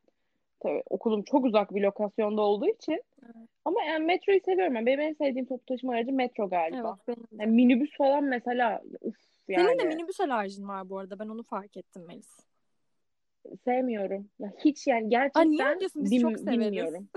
Tabii 0.62 0.82
okulum 0.90 1.22
çok 1.22 1.44
uzak 1.44 1.74
bir 1.74 1.80
lokasyonda 1.82 2.42
olduğu 2.42 2.68
için. 2.68 3.02
Evet. 3.24 3.48
Ama 3.64 3.82
yani 3.82 4.04
metroyu 4.04 4.40
seviyorum. 4.44 4.74
Yani 4.74 4.86
benim 4.86 5.00
en 5.00 5.12
sevdiğim 5.12 5.46
toplu 5.46 5.66
taşıma 5.66 5.92
aracı 5.92 6.12
metro 6.12 6.48
galiba. 6.48 6.98
Evet 7.08 7.08
benim 7.08 7.38
de. 7.38 7.42
Yani 7.42 7.52
minibüs 7.52 7.96
falan 7.96 8.24
mesela 8.24 8.82
uf 9.00 9.16
yani 9.48 9.66
Senin 9.66 9.78
de 9.78 9.84
minibüs 9.84 10.20
alerjin 10.20 10.68
var 10.68 10.88
bu 10.90 10.98
arada. 10.98 11.18
Ben 11.18 11.28
onu 11.28 11.42
fark 11.42 11.76
ettim 11.76 12.02
Melis. 12.06 12.36
sevmiyorum. 13.64 14.28
Ya 14.38 14.52
hiç 14.64 14.86
yani 14.86 15.08
gerçekten 15.08 15.40
Aa, 15.40 15.44
niye 15.44 15.78
diyorsun? 15.80 16.04
Biz 16.04 16.10
bin- 16.10 16.20
çok 16.20 16.38
severiz. 16.38 16.60
bilmiyorum. 16.60 17.08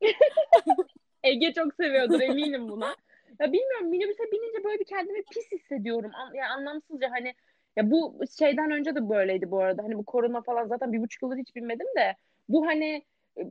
Ege 1.22 1.52
çok 1.52 1.74
seviyordur 1.74 2.20
eminim 2.20 2.68
buna. 2.68 2.96
Ya 3.40 3.52
bilmiyorum 3.52 3.88
minibüse 3.88 4.22
binince 4.32 4.64
böyle 4.64 4.78
bir 4.80 4.84
kendimi 4.84 5.22
pis 5.22 5.52
hissediyorum. 5.52 6.10
An- 6.14 6.34
Yani 6.34 6.48
anlamsızca 6.48 7.10
hani 7.10 7.34
ya 7.76 7.90
bu 7.90 8.20
şeyden 8.38 8.70
önce 8.70 8.94
de 8.94 9.08
böyleydi 9.08 9.50
bu 9.50 9.60
arada. 9.60 9.82
Hani 9.82 9.98
bu 9.98 10.04
korona 10.04 10.42
falan 10.42 10.66
zaten 10.66 10.92
bir 10.92 11.00
buçuk 11.02 11.22
yıldır 11.22 11.36
hiç 11.36 11.56
binmedim 11.56 11.86
de 11.96 12.16
bu 12.52 12.66
hani 12.66 13.02
e, 13.38 13.42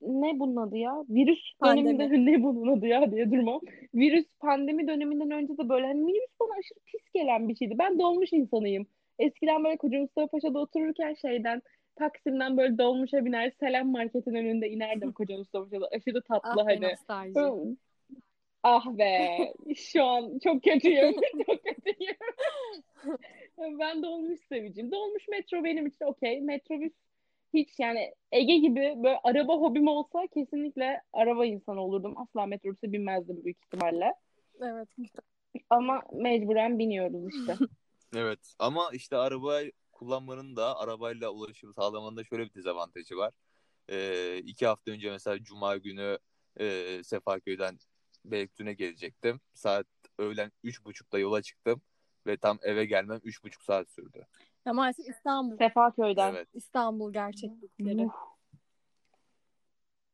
ne 0.00 0.38
bunun 0.38 0.56
adı 0.56 0.76
ya? 0.76 0.94
Virüs 1.08 1.52
Pandemi. 1.58 1.98
döneminde 1.98 2.30
ne 2.32 2.42
bunun 2.42 2.78
adı 2.78 2.86
ya 2.86 3.12
diye 3.12 3.30
durmam. 3.30 3.60
Virüs 3.94 4.26
pandemi 4.40 4.88
döneminden 4.88 5.30
önce 5.30 5.58
de 5.58 5.68
böyle 5.68 5.86
hani 5.86 6.00
minibüs 6.00 6.30
bana 6.40 6.50
aşırı 6.58 6.78
pis 6.86 7.00
gelen 7.14 7.48
bir 7.48 7.56
şeydi. 7.56 7.74
Ben 7.78 7.98
dolmuş 7.98 8.32
insanıyım. 8.32 8.86
Eskiden 9.18 9.64
böyle 9.64 9.76
Koca 9.76 9.98
Mustafa 10.00 10.26
Paşa'da 10.26 10.58
otururken 10.58 11.14
şeyden 11.14 11.62
Taksim'den 11.96 12.56
böyle 12.56 12.78
dolmuşa 12.78 13.24
biner 13.24 13.52
Selam 13.60 13.88
Market'in 13.90 14.34
önünde 14.34 14.68
inerdim 14.70 15.12
Koca 15.18 15.36
Mustafa 15.38 15.64
Paşa'da. 15.64 15.88
Aşırı 15.92 16.22
tatlı 16.22 16.60
Ah 16.62 16.66
hani. 16.66 16.80
nostalji. 16.82 17.76
Ah 18.62 18.86
be. 18.98 19.28
Şu 19.76 20.04
an 20.04 20.38
çok 20.44 20.62
kötüyüm. 20.62 21.12
çok 21.46 21.64
kötüyüm. 21.64 22.16
ben 23.78 24.02
dolmuş 24.02 24.40
seviciyim. 24.48 24.92
Dolmuş 24.92 25.28
metro 25.28 25.64
benim 25.64 25.86
için 25.86 26.04
okey. 26.04 26.40
Metrobüs 26.40 26.92
hiç 27.54 27.68
yani 27.78 28.14
Ege 28.32 28.58
gibi 28.58 28.94
böyle 28.96 29.20
araba 29.24 29.54
hobim 29.54 29.88
olsa 29.88 30.26
kesinlikle 30.34 31.02
araba 31.12 31.46
insanı 31.46 31.80
olurdum. 31.80 32.14
Asla 32.18 32.46
metrobüse 32.46 32.92
binmezdim 32.92 33.44
büyük 33.44 33.58
ihtimalle. 33.64 34.14
Evet. 34.60 34.88
Ama 35.70 36.02
mecburen 36.12 36.78
biniyoruz 36.78 37.34
işte. 37.34 37.56
Evet 38.16 38.54
ama 38.58 38.90
işte 38.92 39.16
araba 39.16 39.60
kullanmanın 39.92 40.56
da 40.56 40.78
arabayla 40.78 41.30
ulaşım 41.30 41.74
sağlamanın 41.74 42.16
da 42.16 42.24
şöyle 42.24 42.44
bir 42.44 42.54
dezavantajı 42.54 43.16
var. 43.16 43.32
Ee, 43.90 44.38
iki 44.38 44.66
hafta 44.66 44.90
önce 44.90 45.10
mesela 45.10 45.38
Cuma 45.42 45.76
günü 45.76 46.18
e, 46.60 47.00
Sefaköy'den 47.04 47.78
Beylikdüzü'ne 48.24 48.72
gelecektim. 48.74 49.40
Saat 49.54 49.86
öğlen 50.18 50.52
üç 50.62 50.84
buçukta 50.84 51.18
yola 51.18 51.42
çıktım 51.42 51.82
ve 52.26 52.36
tam 52.36 52.58
eve 52.62 52.84
gelmem 52.84 53.20
üç 53.24 53.44
buçuk 53.44 53.62
saat 53.62 53.90
sürdü. 53.90 54.26
Ya 54.66 54.72
maalesef 54.72 55.08
İstanbul. 55.08 55.56
Sefaköy'den. 55.56 56.32
Evet. 56.34 56.48
İstanbul 56.54 57.12
gerçeklikleri. 57.12 58.08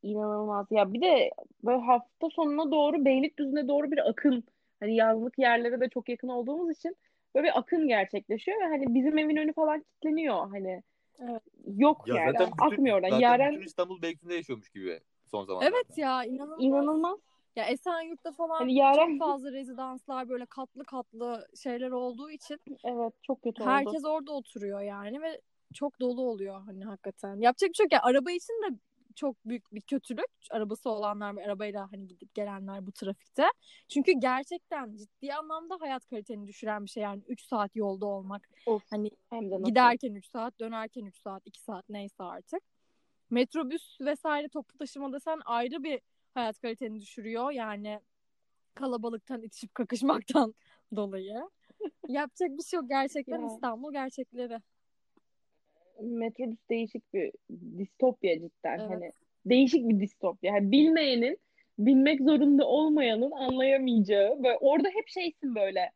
İnanılmaz. 0.02 0.66
Ya 0.70 0.92
bir 0.92 1.00
de 1.00 1.30
böyle 1.64 1.80
hafta 1.82 2.30
sonuna 2.30 2.70
doğru 2.70 3.04
Beylikdüzü'ne 3.04 3.68
doğru 3.68 3.90
bir 3.90 4.08
akın. 4.10 4.44
Hani 4.80 4.94
yazlık 4.96 5.38
yerlere 5.38 5.80
de 5.80 5.88
çok 5.88 6.08
yakın 6.08 6.28
olduğumuz 6.28 6.76
için 6.76 6.96
böyle 7.34 7.46
bir 7.46 7.58
akın 7.58 7.88
gerçekleşiyor 7.88 8.60
ve 8.60 8.64
hani 8.64 8.94
bizim 8.94 9.18
evin 9.18 9.36
önü 9.36 9.52
falan 9.52 9.80
kilitleniyor. 9.80 10.50
Hani 10.50 10.82
Evet. 11.18 11.42
yok 11.76 12.08
Ya 12.08 12.14
yani. 12.14 12.32
zaten 12.32 12.52
bütün, 12.52 12.64
Akmıyor 12.64 12.96
oradan. 12.96 13.08
zaten 13.10 13.20
Yaren 13.20 13.52
bütün 13.54 13.66
İstanbul 13.66 14.02
Beylikdüzü'nde 14.02 14.34
yaşıyormuş 14.34 14.68
gibi 14.68 15.00
son 15.26 15.44
zamanlarda. 15.44 15.76
Evet 15.76 15.98
ya 15.98 16.24
inanılmaz. 16.24 16.60
inanılmaz. 16.60 17.18
Ya 17.56 17.64
Esenyurt'ta 17.64 18.32
falan 18.32 18.58
Hani 18.58 18.74
Yaren 18.74 19.10
çok 19.10 19.18
fazla 19.18 19.52
rezidanslar 19.52 20.28
böyle 20.28 20.46
katlı 20.46 20.84
katlı 20.84 21.46
şeyler 21.62 21.90
olduğu 21.90 22.30
için 22.30 22.58
evet 22.84 23.12
çok 23.22 23.42
kötü 23.42 23.62
oldu. 23.62 23.70
herkes 23.70 24.04
orada 24.04 24.32
oturuyor 24.32 24.80
yani 24.80 25.22
ve 25.22 25.40
çok 25.74 26.00
dolu 26.00 26.22
oluyor 26.22 26.60
hani 26.66 26.84
hakikaten. 26.84 27.40
Yapacak 27.40 27.70
bir 27.70 27.74
şey 27.74 27.84
yok 27.84 27.92
ya 27.92 28.02
araba 28.02 28.30
için 28.30 28.62
de 28.62 28.78
çok 29.16 29.36
büyük 29.44 29.74
bir 29.74 29.80
kötülük. 29.80 30.26
Arabası 30.50 30.90
olanlar 30.90 31.36
ve 31.36 31.44
arabayla 31.44 31.92
hani 31.92 32.06
gidip 32.08 32.34
gelenler 32.34 32.86
bu 32.86 32.92
trafikte. 32.92 33.44
Çünkü 33.88 34.12
gerçekten 34.12 34.96
ciddi 34.96 35.34
anlamda 35.34 35.76
hayat 35.80 36.06
kaliteni 36.06 36.46
düşüren 36.48 36.84
bir 36.84 36.90
şey 36.90 37.02
yani 37.02 37.22
3 37.28 37.42
saat 37.42 37.76
yolda 37.76 38.06
olmak. 38.06 38.48
Of, 38.66 38.82
Hani 38.90 39.10
hem 39.30 39.50
de 39.50 39.54
nasıl. 39.54 39.64
giderken 39.64 40.14
3 40.14 40.26
saat, 40.26 40.60
dönerken 40.60 41.04
3 41.04 41.16
saat, 41.20 41.42
2 41.46 41.60
saat 41.60 41.88
neyse 41.88 42.22
artık. 42.22 42.60
Metrobüs 43.30 44.00
vesaire 44.00 44.48
toplu 44.48 44.78
taşımada 44.78 45.20
sen 45.20 45.40
ayrı 45.44 45.82
bir 45.82 46.00
hayat 46.40 46.60
kaliteni 46.60 47.00
düşürüyor. 47.00 47.50
Yani 47.50 48.00
kalabalıktan 48.74 49.42
itişip 49.42 49.74
kakışmaktan 49.74 50.54
dolayı. 50.96 51.34
Yapacak 52.08 52.50
bir 52.50 52.62
şey 52.62 52.76
yok 52.76 52.88
gerçekten 52.88 53.40
Ya. 53.40 53.46
İstanbul 53.46 53.92
gerçekleri. 53.92 54.58
Metrobüs 56.00 56.58
değişik 56.70 57.14
bir 57.14 57.32
distopya 57.78 58.34
cidden. 58.34 58.78
Evet. 58.78 58.90
Hani 58.90 59.12
değişik 59.46 59.88
bir 59.88 60.00
distopya. 60.00 60.54
Yani 60.54 60.72
bilmeyenin, 60.72 61.38
bilmek 61.78 62.20
zorunda 62.20 62.66
olmayanın 62.66 63.30
anlayamayacağı. 63.30 64.42
Böyle 64.42 64.56
orada 64.60 64.88
hep 64.88 65.08
şeysin 65.08 65.54
böyle. 65.54 65.90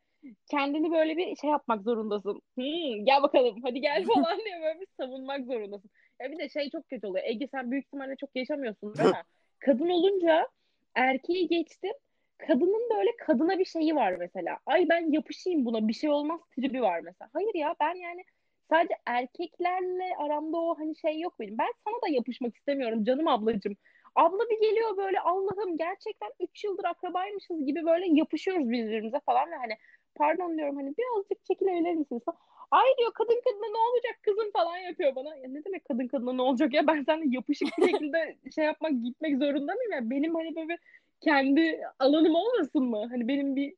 Kendini 0.50 0.90
böyle 0.90 1.16
bir 1.16 1.36
şey 1.36 1.50
yapmak 1.50 1.82
zorundasın. 1.82 2.42
Hmm, 2.54 3.04
gel 3.04 3.22
bakalım 3.22 3.62
hadi 3.62 3.80
gel 3.80 4.04
falan 4.14 4.38
diye 4.44 4.60
böyle 4.62 4.80
bir 4.80 4.86
savunmak 4.96 5.46
zorundasın. 5.46 5.90
Ya 6.20 6.30
bir 6.30 6.38
de 6.38 6.48
şey 6.48 6.70
çok 6.70 6.88
kötü 6.88 7.06
oluyor. 7.06 7.24
Ege 7.24 7.48
sen 7.48 7.70
büyük 7.70 7.86
ihtimalle 7.86 8.16
çok 8.16 8.30
yaşamıyorsundur 8.34 8.98
ama 9.04 9.22
kadın 9.64 9.88
olunca 9.88 10.48
erkeği 10.94 11.48
geçtim. 11.48 11.92
Kadının 12.38 12.90
böyle 12.96 13.16
kadına 13.16 13.58
bir 13.58 13.64
şeyi 13.64 13.94
var 13.94 14.12
mesela. 14.18 14.58
Ay 14.66 14.88
ben 14.88 15.12
yapışayım 15.12 15.64
buna 15.64 15.88
bir 15.88 15.92
şey 15.92 16.10
olmaz 16.10 16.40
tribi 16.56 16.82
var 16.82 17.00
mesela. 17.00 17.30
Hayır 17.32 17.54
ya 17.54 17.74
ben 17.80 17.94
yani 17.94 18.24
sadece 18.70 18.94
erkeklerle 19.06 20.16
aramda 20.18 20.56
o 20.56 20.78
hani 20.78 20.96
şey 20.96 21.20
yok 21.20 21.40
benim. 21.40 21.58
Ben 21.58 21.72
sana 21.84 21.94
da 22.02 22.08
yapışmak 22.08 22.56
istemiyorum 22.56 23.04
canım 23.04 23.28
ablacığım. 23.28 23.76
Abla 24.14 24.50
bir 24.50 24.60
geliyor 24.60 24.96
böyle 24.96 25.20
Allah'ım 25.20 25.76
gerçekten 25.76 26.30
3 26.40 26.64
yıldır 26.64 26.84
akrabaymışız 26.84 27.66
gibi 27.66 27.86
böyle 27.86 28.06
yapışıyoruz 28.06 28.70
birbirimize 28.70 29.20
falan 29.26 29.50
ve 29.50 29.56
hani 29.56 29.72
pardon 30.14 30.56
diyorum 30.56 30.76
hani 30.76 30.94
birazcık 30.98 31.44
çekilebilir 31.44 31.94
misiniz 31.94 32.22
falan. 32.24 32.38
Ay 32.74 32.98
diyor 32.98 33.12
kadın 33.12 33.40
kadına 33.44 33.66
ne 33.66 33.78
olacak 33.78 34.18
kızım 34.22 34.50
falan 34.52 34.76
yapıyor 34.76 35.14
bana. 35.14 35.36
Ya 35.36 35.48
ne 35.48 35.64
demek 35.64 35.84
kadın 35.84 36.08
kadına 36.08 36.32
ne 36.32 36.42
olacak 36.42 36.74
ya 36.74 36.86
ben 36.86 37.02
seninle 37.02 37.36
yapışık 37.36 37.68
bir 37.78 37.86
şekilde 37.86 38.36
şey 38.54 38.64
yapmak 38.64 38.92
gitmek 39.02 39.38
zorunda 39.38 39.74
mıyım 39.74 39.92
ya? 39.92 40.10
Benim 40.10 40.34
hani 40.34 40.56
böyle 40.56 40.78
kendi 41.20 41.80
alanım 41.98 42.34
olmasın 42.34 42.82
mı? 42.82 43.06
Hani 43.10 43.28
benim 43.28 43.56
bir 43.56 43.74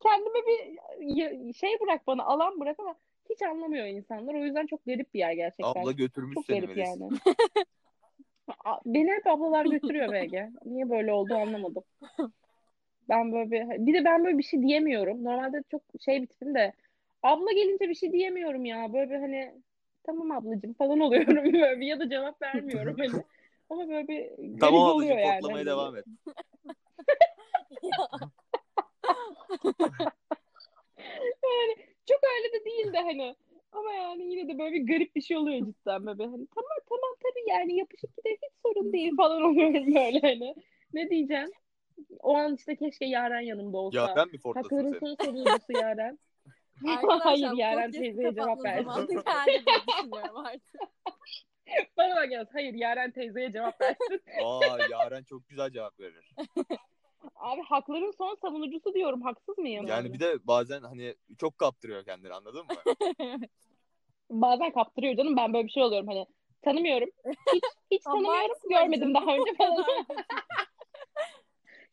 kendime 0.00 0.38
bir 0.46 1.52
şey 1.52 1.80
bırak 1.80 2.06
bana 2.06 2.24
alan 2.24 2.60
bırak 2.60 2.80
ama 2.80 2.94
hiç 3.30 3.42
anlamıyor 3.42 3.86
insanlar. 3.86 4.34
O 4.34 4.44
yüzden 4.44 4.66
çok 4.66 4.86
garip 4.86 5.14
bir 5.14 5.18
yer 5.18 5.32
gerçekten. 5.32 5.82
Abla 5.82 5.92
götürmüş 5.92 6.34
Çok 6.34 6.46
seni 6.46 6.60
garip 6.60 6.76
Melis. 6.76 6.88
yani. 6.88 7.10
Beni 8.86 9.10
hep 9.10 9.26
ablalar 9.26 9.66
götürüyor 9.66 10.12
BG. 10.12 10.50
Niye 10.64 10.90
böyle 10.90 11.12
oldu 11.12 11.34
anlamadım. 11.34 11.82
Ben 13.08 13.32
böyle 13.32 13.50
bir, 13.50 13.86
bir 13.86 13.94
de 13.94 14.04
ben 14.04 14.24
böyle 14.24 14.38
bir 14.38 14.42
şey 14.42 14.62
diyemiyorum. 14.62 15.24
Normalde 15.24 15.62
çok 15.70 15.82
şey 16.00 16.22
bir 16.22 16.26
tipim 16.26 16.54
de 16.54 16.72
abla 17.22 17.52
gelince 17.52 17.88
bir 17.88 17.94
şey 17.94 18.12
diyemiyorum 18.12 18.64
ya. 18.64 18.92
Böyle 18.92 19.10
bir 19.10 19.16
hani 19.16 19.62
tamam 20.04 20.30
ablacığım 20.30 20.74
falan 20.74 21.00
oluyorum 21.00 21.36
böyle 21.44 21.80
bir 21.80 21.86
ya 21.86 22.00
da 22.00 22.10
cevap 22.10 22.42
vermiyorum 22.42 22.96
hani. 22.98 23.22
Ama 23.70 23.88
böyle 23.88 24.08
bir 24.08 24.24
garip 24.38 24.60
Tamam 24.60 24.82
oluyor 24.82 25.16
ablacığım 25.16 25.18
yani. 25.18 25.40
toplamaya 25.40 25.58
Hani 25.58 25.66
devam 25.66 25.96
et. 25.96 26.04
Yani 31.44 31.76
çok 32.06 32.20
öyle 32.36 32.52
de 32.52 32.64
değil 32.64 32.92
de 32.92 32.98
hani. 32.98 33.36
Ama 33.72 33.92
yani 33.92 34.22
yine 34.22 34.48
de 34.48 34.58
böyle 34.58 34.74
bir 34.74 34.86
garip 34.86 35.16
bir 35.16 35.20
şey 35.20 35.36
oluyor 35.36 35.66
cidden 35.66 36.06
böyle. 36.06 36.24
Hani 36.24 36.46
tamam 36.54 36.78
tamam 36.88 37.14
tabii 37.22 37.50
yani 37.50 37.76
yapışık 37.76 38.16
gider 38.16 38.30
hiç 38.30 38.52
sorun 38.66 38.92
değil 38.92 39.16
falan 39.16 39.42
oluyorum 39.42 39.94
böyle 39.94 40.20
hani. 40.20 40.54
Ne 40.94 41.10
diyeceğim? 41.10 41.50
O 42.20 42.34
an 42.36 42.54
işte 42.54 42.76
keşke 42.76 43.04
Yaren 43.04 43.40
yanımda 43.40 43.76
olsa. 43.78 44.00
Ya 44.00 44.12
ben 44.16 44.28
mi 44.28 44.38
fortlasın 44.38 44.76
Hakların 44.76 44.98
seni? 44.98 45.00
son 45.00 45.24
savunucusu 45.24 45.72
Yaren. 45.72 46.18
Arkadaşlar 46.86 47.20
Hayır 47.20 47.52
Yaren 47.56 47.90
teyzeye 47.90 48.34
cevap 48.34 48.64
versin. 48.64 48.88
diye 49.46 49.62
düşünüyorum 49.88 50.36
artık. 50.36 50.80
Bana 51.96 52.16
bak 52.16 52.32
yaz. 52.32 52.46
Hayır 52.52 52.74
Yaren 52.74 53.10
teyzeye 53.10 53.52
cevap 53.52 53.80
versin. 53.80 54.22
Aa 54.44 54.78
Yaren 54.90 55.22
çok 55.24 55.48
güzel 55.48 55.70
cevap 55.70 56.00
verir. 56.00 56.34
Abi 57.36 57.62
hakların 57.62 58.14
son 58.18 58.38
savunucusu 58.42 58.94
diyorum. 58.94 59.22
Haksız 59.22 59.58
mıyım? 59.58 59.86
Yani 59.86 60.12
bir 60.12 60.20
de 60.20 60.46
bazen 60.46 60.82
hani 60.82 61.14
çok 61.38 61.58
kaptırıyor 61.58 62.04
kendini 62.04 62.32
anladın 62.32 62.66
mı? 62.66 62.74
Bazen 64.30 64.72
kaptırıyor 64.72 65.16
canım. 65.16 65.36
Ben 65.36 65.52
böyle 65.52 65.66
bir 65.66 65.72
şey 65.72 65.82
oluyorum 65.82 66.08
hani. 66.08 66.26
Tanımıyorum. 66.62 67.08
Hiç, 67.54 67.64
hiç 67.90 68.02
tanımıyorum. 68.02 68.56
Görmedim 68.70 69.14
daha 69.14 69.34
önce 69.34 69.54
falan. 69.58 69.84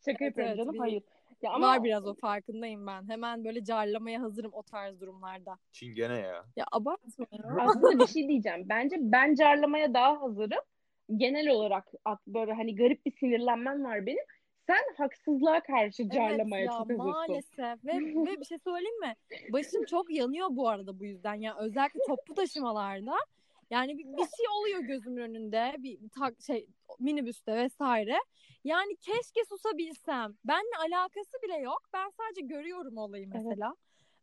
Şaka 0.05 0.25
Evet, 0.25 0.37
yapıyorum 0.37 0.57
canım. 0.57 0.79
Hayır. 0.79 1.03
Ya 1.45 1.51
ama 1.51 1.67
Var 1.67 1.83
biraz 1.83 2.07
o 2.07 2.13
farkındayım 2.13 2.87
ben. 2.87 3.09
Hemen 3.09 3.45
böyle 3.45 3.63
carlamaya 3.63 4.21
hazırım 4.21 4.53
o 4.53 4.63
tarz 4.63 5.01
durumlarda. 5.01 5.57
Çingene 5.71 6.17
ya. 6.19 6.45
Ya 6.55 6.65
abartma 6.71 7.25
ya. 7.31 7.43
aslında 7.59 7.99
bir 7.99 8.07
şey 8.07 8.27
diyeceğim. 8.27 8.69
Bence 8.69 8.95
ben 8.99 9.35
carlamaya 9.35 9.93
daha 9.93 10.21
hazırım. 10.21 10.63
Genel 11.17 11.49
olarak 11.49 11.87
ak- 12.05 12.27
böyle 12.27 12.53
hani 12.53 12.75
garip 12.75 13.05
bir 13.05 13.11
sinirlenmem 13.11 13.83
var 13.83 14.05
benim. 14.05 14.23
Sen 14.67 14.95
haksızlığa 14.97 15.59
karşı 15.59 16.09
carlamaya 16.09 16.61
evet, 16.61 16.71
ya, 16.71 16.77
çalışıyorsun. 16.77 17.07
Maalesef. 17.07 17.85
Ve, 17.85 17.93
ve 18.25 18.39
bir 18.39 18.45
şey 18.45 18.57
söyleyeyim 18.57 18.99
mi? 18.99 19.15
Başım 19.53 19.85
çok 19.85 20.13
yanıyor 20.13 20.47
bu 20.51 20.69
arada 20.69 20.99
bu 20.99 21.05
yüzden. 21.05 21.33
Yani 21.33 21.59
özellikle 21.59 21.99
toplu 22.07 22.33
taşımalarda. 22.33 23.13
Yani 23.69 23.97
bir, 23.97 24.03
bir 24.03 24.27
şey 24.37 24.45
oluyor 24.59 24.79
gözümün 24.79 25.21
önünde. 25.21 25.75
Bir 25.77 25.99
tak, 26.19 26.33
şey 26.47 26.67
minibüste 26.99 27.55
vesaire. 27.55 28.17
Yani 28.63 28.95
keşke 28.95 29.45
susabilsem. 29.49 30.35
Benle 30.43 30.77
alakası 30.79 31.37
bile 31.43 31.57
yok. 31.57 31.81
Ben 31.93 32.09
sadece 32.09 32.41
görüyorum 32.41 32.97
olayı 32.97 33.27
mesela. 33.27 33.67
Evet. 33.67 33.77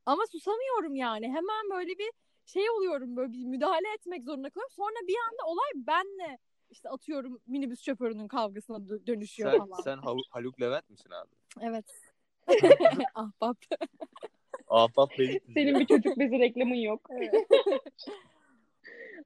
Ama 0.07 0.27
susamıyorum 0.27 0.95
yani. 0.95 1.27
Hemen 1.29 1.71
böyle 1.71 1.99
bir 1.99 2.11
şey 2.47 2.71
oluyorum 2.71 3.17
böyle 3.17 3.33
bir 3.33 3.45
müdahale 3.45 3.93
etmek 3.95 4.25
zorunda 4.25 4.51
kalıyorum. 4.51 4.75
Sonra 4.77 5.07
bir 5.09 5.17
anda 5.31 5.43
olay 5.47 5.87
benle 5.87 6.39
işte 6.71 6.89
atıyorum 6.89 7.41
minibüs 7.47 7.83
şoförünün 7.83 8.29
kavgasına 8.29 9.07
dönüşüyor 9.07 9.51
sen, 9.51 9.59
falan. 9.59 9.83
Sen 9.83 9.99
Haluk 10.31 10.61
Levent 10.61 10.91
misin 10.91 11.11
abi? 11.11 11.31
Evet. 11.61 11.87
Ahbap. 13.15 13.57
Ahbap 14.69 15.19
Beylik 15.19 15.43
Senin 15.55 15.81
bir 15.81 15.87
çocuk 15.87 16.19
bezi 16.19 16.39
reklamın 16.39 16.75
yok. 16.75 17.09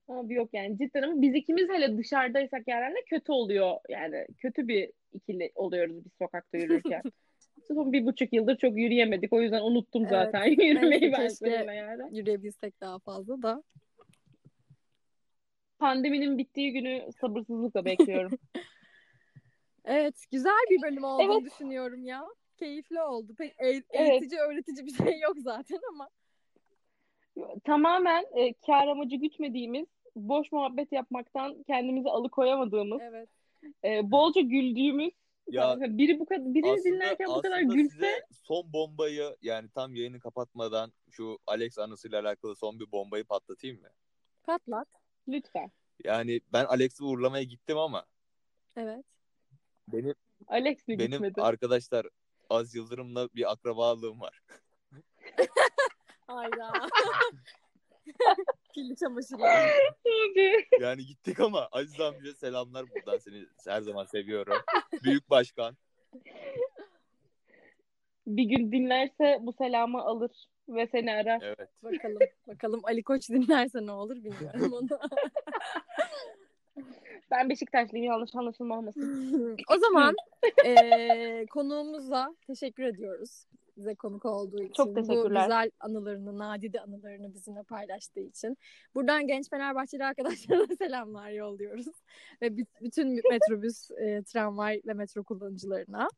Abi 0.08 0.34
yok 0.34 0.50
yani 0.52 0.78
cidden 0.78 1.02
ama 1.02 1.22
biz 1.22 1.34
ikimiz 1.34 1.68
hele 1.68 1.98
dışarıdaysak 1.98 2.68
yani 2.68 2.94
kötü 3.06 3.32
oluyor. 3.32 3.76
Yani 3.88 4.26
kötü 4.38 4.68
bir 4.68 4.92
ikili 5.12 5.52
oluyoruz 5.54 6.04
biz 6.04 6.12
sokakta 6.18 6.58
yürürken. 6.58 7.02
Son 7.68 7.92
bir 7.92 8.06
buçuk 8.06 8.32
yıldır 8.32 8.56
çok 8.56 8.76
yürüyemedik. 8.76 9.32
O 9.32 9.42
yüzden 9.42 9.62
unuttum 9.62 10.02
evet. 10.02 10.10
zaten 10.10 10.44
yürümeyi 10.44 11.12
ben 11.12 11.28
seninle 11.28 11.74
yani. 11.74 12.18
Yürüyebilsek 12.18 12.80
daha 12.80 12.98
fazla 12.98 13.42
da. 13.42 13.62
Pandeminin 15.78 16.38
bittiği 16.38 16.72
günü 16.72 17.12
sabırsızlıkla 17.20 17.84
bekliyorum. 17.84 18.38
evet 19.84 20.24
güzel 20.32 20.64
bir 20.70 20.82
bölüm 20.82 21.04
olduğunu 21.04 21.40
evet. 21.42 21.52
düşünüyorum 21.52 22.04
ya. 22.04 22.26
Keyifli 22.56 23.00
oldu. 23.00 23.34
Pek 23.38 23.52
eğ- 23.52 23.82
eğitici 23.90 24.38
evet. 24.38 24.48
öğretici 24.48 24.86
bir 24.86 24.94
şey 25.04 25.20
yok 25.20 25.34
zaten 25.38 25.80
ama. 25.92 26.08
Tamamen 27.64 28.24
e, 28.34 28.52
kar 28.52 28.88
amacı 28.88 29.16
gütmediğimiz, 29.16 29.86
boş 30.16 30.52
muhabbet 30.52 30.92
yapmaktan 30.92 31.62
kendimizi 31.62 32.08
alıkoyamadığımız, 32.08 33.00
evet. 33.02 33.28
e, 33.84 34.10
bolca 34.10 34.40
güldüğümüz 34.40 35.12
ya 35.48 35.76
biri 35.80 36.18
bu 36.18 36.26
kadar 36.26 36.54
biri 36.54 36.70
aslında, 36.70 36.84
dinlerken 36.84 37.28
bu 37.28 37.42
kadar 37.42 37.60
gülse 37.60 38.26
son 38.32 38.72
bombayı 38.72 39.36
yani 39.42 39.68
tam 39.68 39.94
yayını 39.94 40.20
kapatmadan 40.20 40.92
şu 41.10 41.38
Alex 41.46 41.78
anısıyla 41.78 42.20
alakalı 42.20 42.56
son 42.56 42.80
bir 42.80 42.92
bombayı 42.92 43.24
patlatayım 43.24 43.80
mı? 43.80 43.88
Patlat. 44.42 44.88
Lütfen. 45.28 45.70
Yani 46.04 46.40
ben 46.52 46.64
Alex'i 46.64 47.04
uğurlamaya 47.04 47.44
gittim 47.44 47.78
ama 47.78 48.06
Evet. 48.76 49.04
Benim 49.88 50.14
Alex 50.48 50.88
mi 50.88 50.98
benim 50.98 51.10
gitmedi? 51.10 51.42
arkadaşlar 51.42 52.06
Az 52.50 52.74
Yıldırım'la 52.74 53.28
bir 53.34 53.52
akrabalığım 53.52 54.20
var. 54.20 54.42
Hayda. 56.26 56.72
Kirli 58.76 58.96
çamaşırlar. 58.96 59.70
yani 60.80 61.06
gittik 61.06 61.40
ama 61.40 61.68
Aziz 61.72 62.00
amca 62.00 62.34
selamlar 62.34 62.84
buradan 62.90 63.18
seni 63.18 63.46
her 63.66 63.80
zaman 63.80 64.04
seviyorum. 64.04 64.56
Büyük 65.04 65.30
başkan. 65.30 65.76
Bir 68.26 68.44
gün 68.44 68.72
dinlerse 68.72 69.38
bu 69.40 69.52
selamı 69.52 70.02
alır 70.02 70.30
ve 70.68 70.86
seni 70.86 71.12
arar. 71.12 71.40
Evet. 71.42 71.68
Bakalım. 71.82 72.18
Bakalım 72.46 72.80
Ali 72.84 73.02
Koç 73.02 73.28
dinlerse 73.30 73.86
ne 73.86 73.92
olur 73.92 74.16
bilmiyorum 74.16 74.72
onu. 74.72 75.00
ben 77.30 77.50
Beşiktaşlıyım 77.50 78.06
yanlış 78.06 78.34
anlaşılma 78.34 78.78
olmasın. 78.78 79.56
o 79.70 79.78
zaman 79.78 80.14
e, 80.64 81.46
konuğumuza 81.46 82.36
teşekkür 82.46 82.82
ediyoruz 82.84 83.46
bize 83.76 83.94
konuk 83.94 84.24
olduğu 84.24 84.62
için. 84.62 84.72
Çok 84.72 84.94
teşekkürler. 84.94 85.24
Bu 85.24 85.28
güzel 85.28 85.70
anılarını, 85.80 86.38
nadide 86.38 86.80
anılarını 86.80 87.34
bizimle 87.34 87.62
paylaştığı 87.62 88.20
için. 88.20 88.56
Buradan 88.94 89.26
genç 89.26 89.50
Fenerbahçeli 89.50 90.04
arkadaşlarına 90.04 90.66
selamlar 90.78 91.30
yolluyoruz. 91.30 91.86
Ve 92.42 92.56
bütün 92.56 93.08
metrobüs, 93.30 93.90
e, 93.90 94.22
tramvay 94.22 94.82
ve 94.86 94.92
metro 94.92 95.24
kullanıcılarına. 95.24 96.08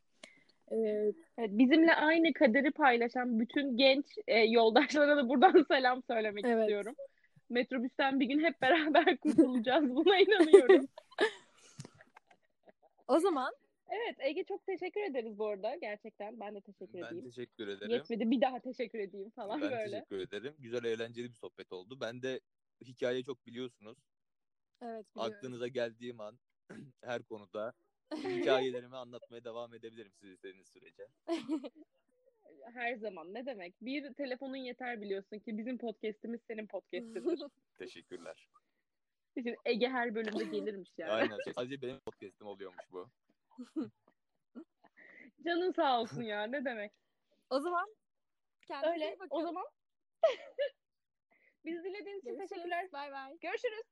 Evet, 0.70 1.50
bizimle 1.50 1.94
aynı 1.94 2.32
kaderi 2.32 2.70
paylaşan 2.70 3.40
bütün 3.40 3.76
genç 3.76 4.06
e, 4.26 4.38
yoldaşlara 4.38 5.16
da 5.16 5.28
buradan 5.28 5.64
selam 5.68 6.02
söylemek 6.02 6.44
evet. 6.44 6.60
istiyorum. 6.60 6.94
Metrobüsten 7.50 8.20
bir 8.20 8.26
gün 8.26 8.44
hep 8.44 8.62
beraber 8.62 9.16
kurtulacağız. 9.16 9.94
Buna 9.94 10.18
inanıyorum. 10.18 10.88
o 13.08 13.18
zaman 13.18 13.52
Evet 13.88 14.16
Ege 14.18 14.44
çok 14.44 14.66
teşekkür 14.66 15.00
ederiz 15.00 15.38
bu 15.38 15.46
arada 15.46 15.76
gerçekten. 15.76 16.40
Ben 16.40 16.54
de 16.54 16.60
teşekkür 16.60 16.94
ben 16.94 17.06
edeyim. 17.06 17.24
Ben 17.24 17.30
teşekkür 17.30 17.68
ederim. 17.68 17.90
Yetmedi 17.90 18.30
bir 18.30 18.40
daha 18.40 18.60
teşekkür 18.60 18.98
edeyim 18.98 19.30
falan 19.30 19.60
ben 19.60 19.70
böyle. 19.70 19.92
Ben 19.92 20.04
teşekkür 20.04 20.18
ederim. 20.18 20.54
Güzel 20.58 20.84
eğlenceli 20.84 21.28
bir 21.28 21.34
sohbet 21.34 21.72
oldu. 21.72 22.00
Ben 22.00 22.22
de 22.22 22.40
hikaye 22.84 23.22
çok 23.22 23.46
biliyorsunuz. 23.46 23.98
Evet 24.82 25.06
biliyorum. 25.14 25.34
Aklınıza 25.36 25.68
geldiğim 25.68 26.20
an 26.20 26.38
her 27.04 27.22
konuda 27.22 27.72
hikayelerimi 28.14 28.96
anlatmaya 28.96 29.44
devam 29.44 29.74
edebilirim 29.74 30.12
siz 30.20 30.30
istediğiniz 30.30 30.68
sürece. 30.68 31.06
Her 32.74 32.96
zaman 32.96 33.34
ne 33.34 33.46
demek? 33.46 33.74
Bir 33.80 34.14
telefonun 34.14 34.56
yeter 34.56 35.00
biliyorsun 35.00 35.38
ki 35.38 35.58
bizim 35.58 35.78
podcast'imiz 35.78 36.40
senin 36.42 36.66
podcast'indir. 36.66 37.42
Teşekkürler. 37.78 38.48
Ege 39.64 39.88
her 39.88 40.14
bölümde 40.14 40.44
gelirmiş 40.44 40.90
yani. 40.98 41.12
Aynen. 41.12 41.38
Sadece 41.54 41.82
benim 41.82 42.00
podcast'im 42.00 42.46
oluyormuş 42.46 42.92
bu. 42.92 43.10
Canın 45.44 45.72
sağ 45.72 46.00
olsun 46.00 46.22
ya 46.22 46.42
ne 46.46 46.64
demek. 46.64 46.92
O 47.50 47.60
zaman 47.60 47.94
kendinize 48.68 48.92
Öyle. 48.92 49.14
iyi 49.14 49.18
bakın. 49.18 49.28
O 49.30 49.42
zaman 49.42 49.64
Bizi 51.64 51.84
dinlediğiniz 51.84 52.24
için 52.26 52.38
teşekkürler. 52.38 52.92
Bay 52.92 53.12
bay. 53.12 53.38
Görüşürüz. 53.40 53.84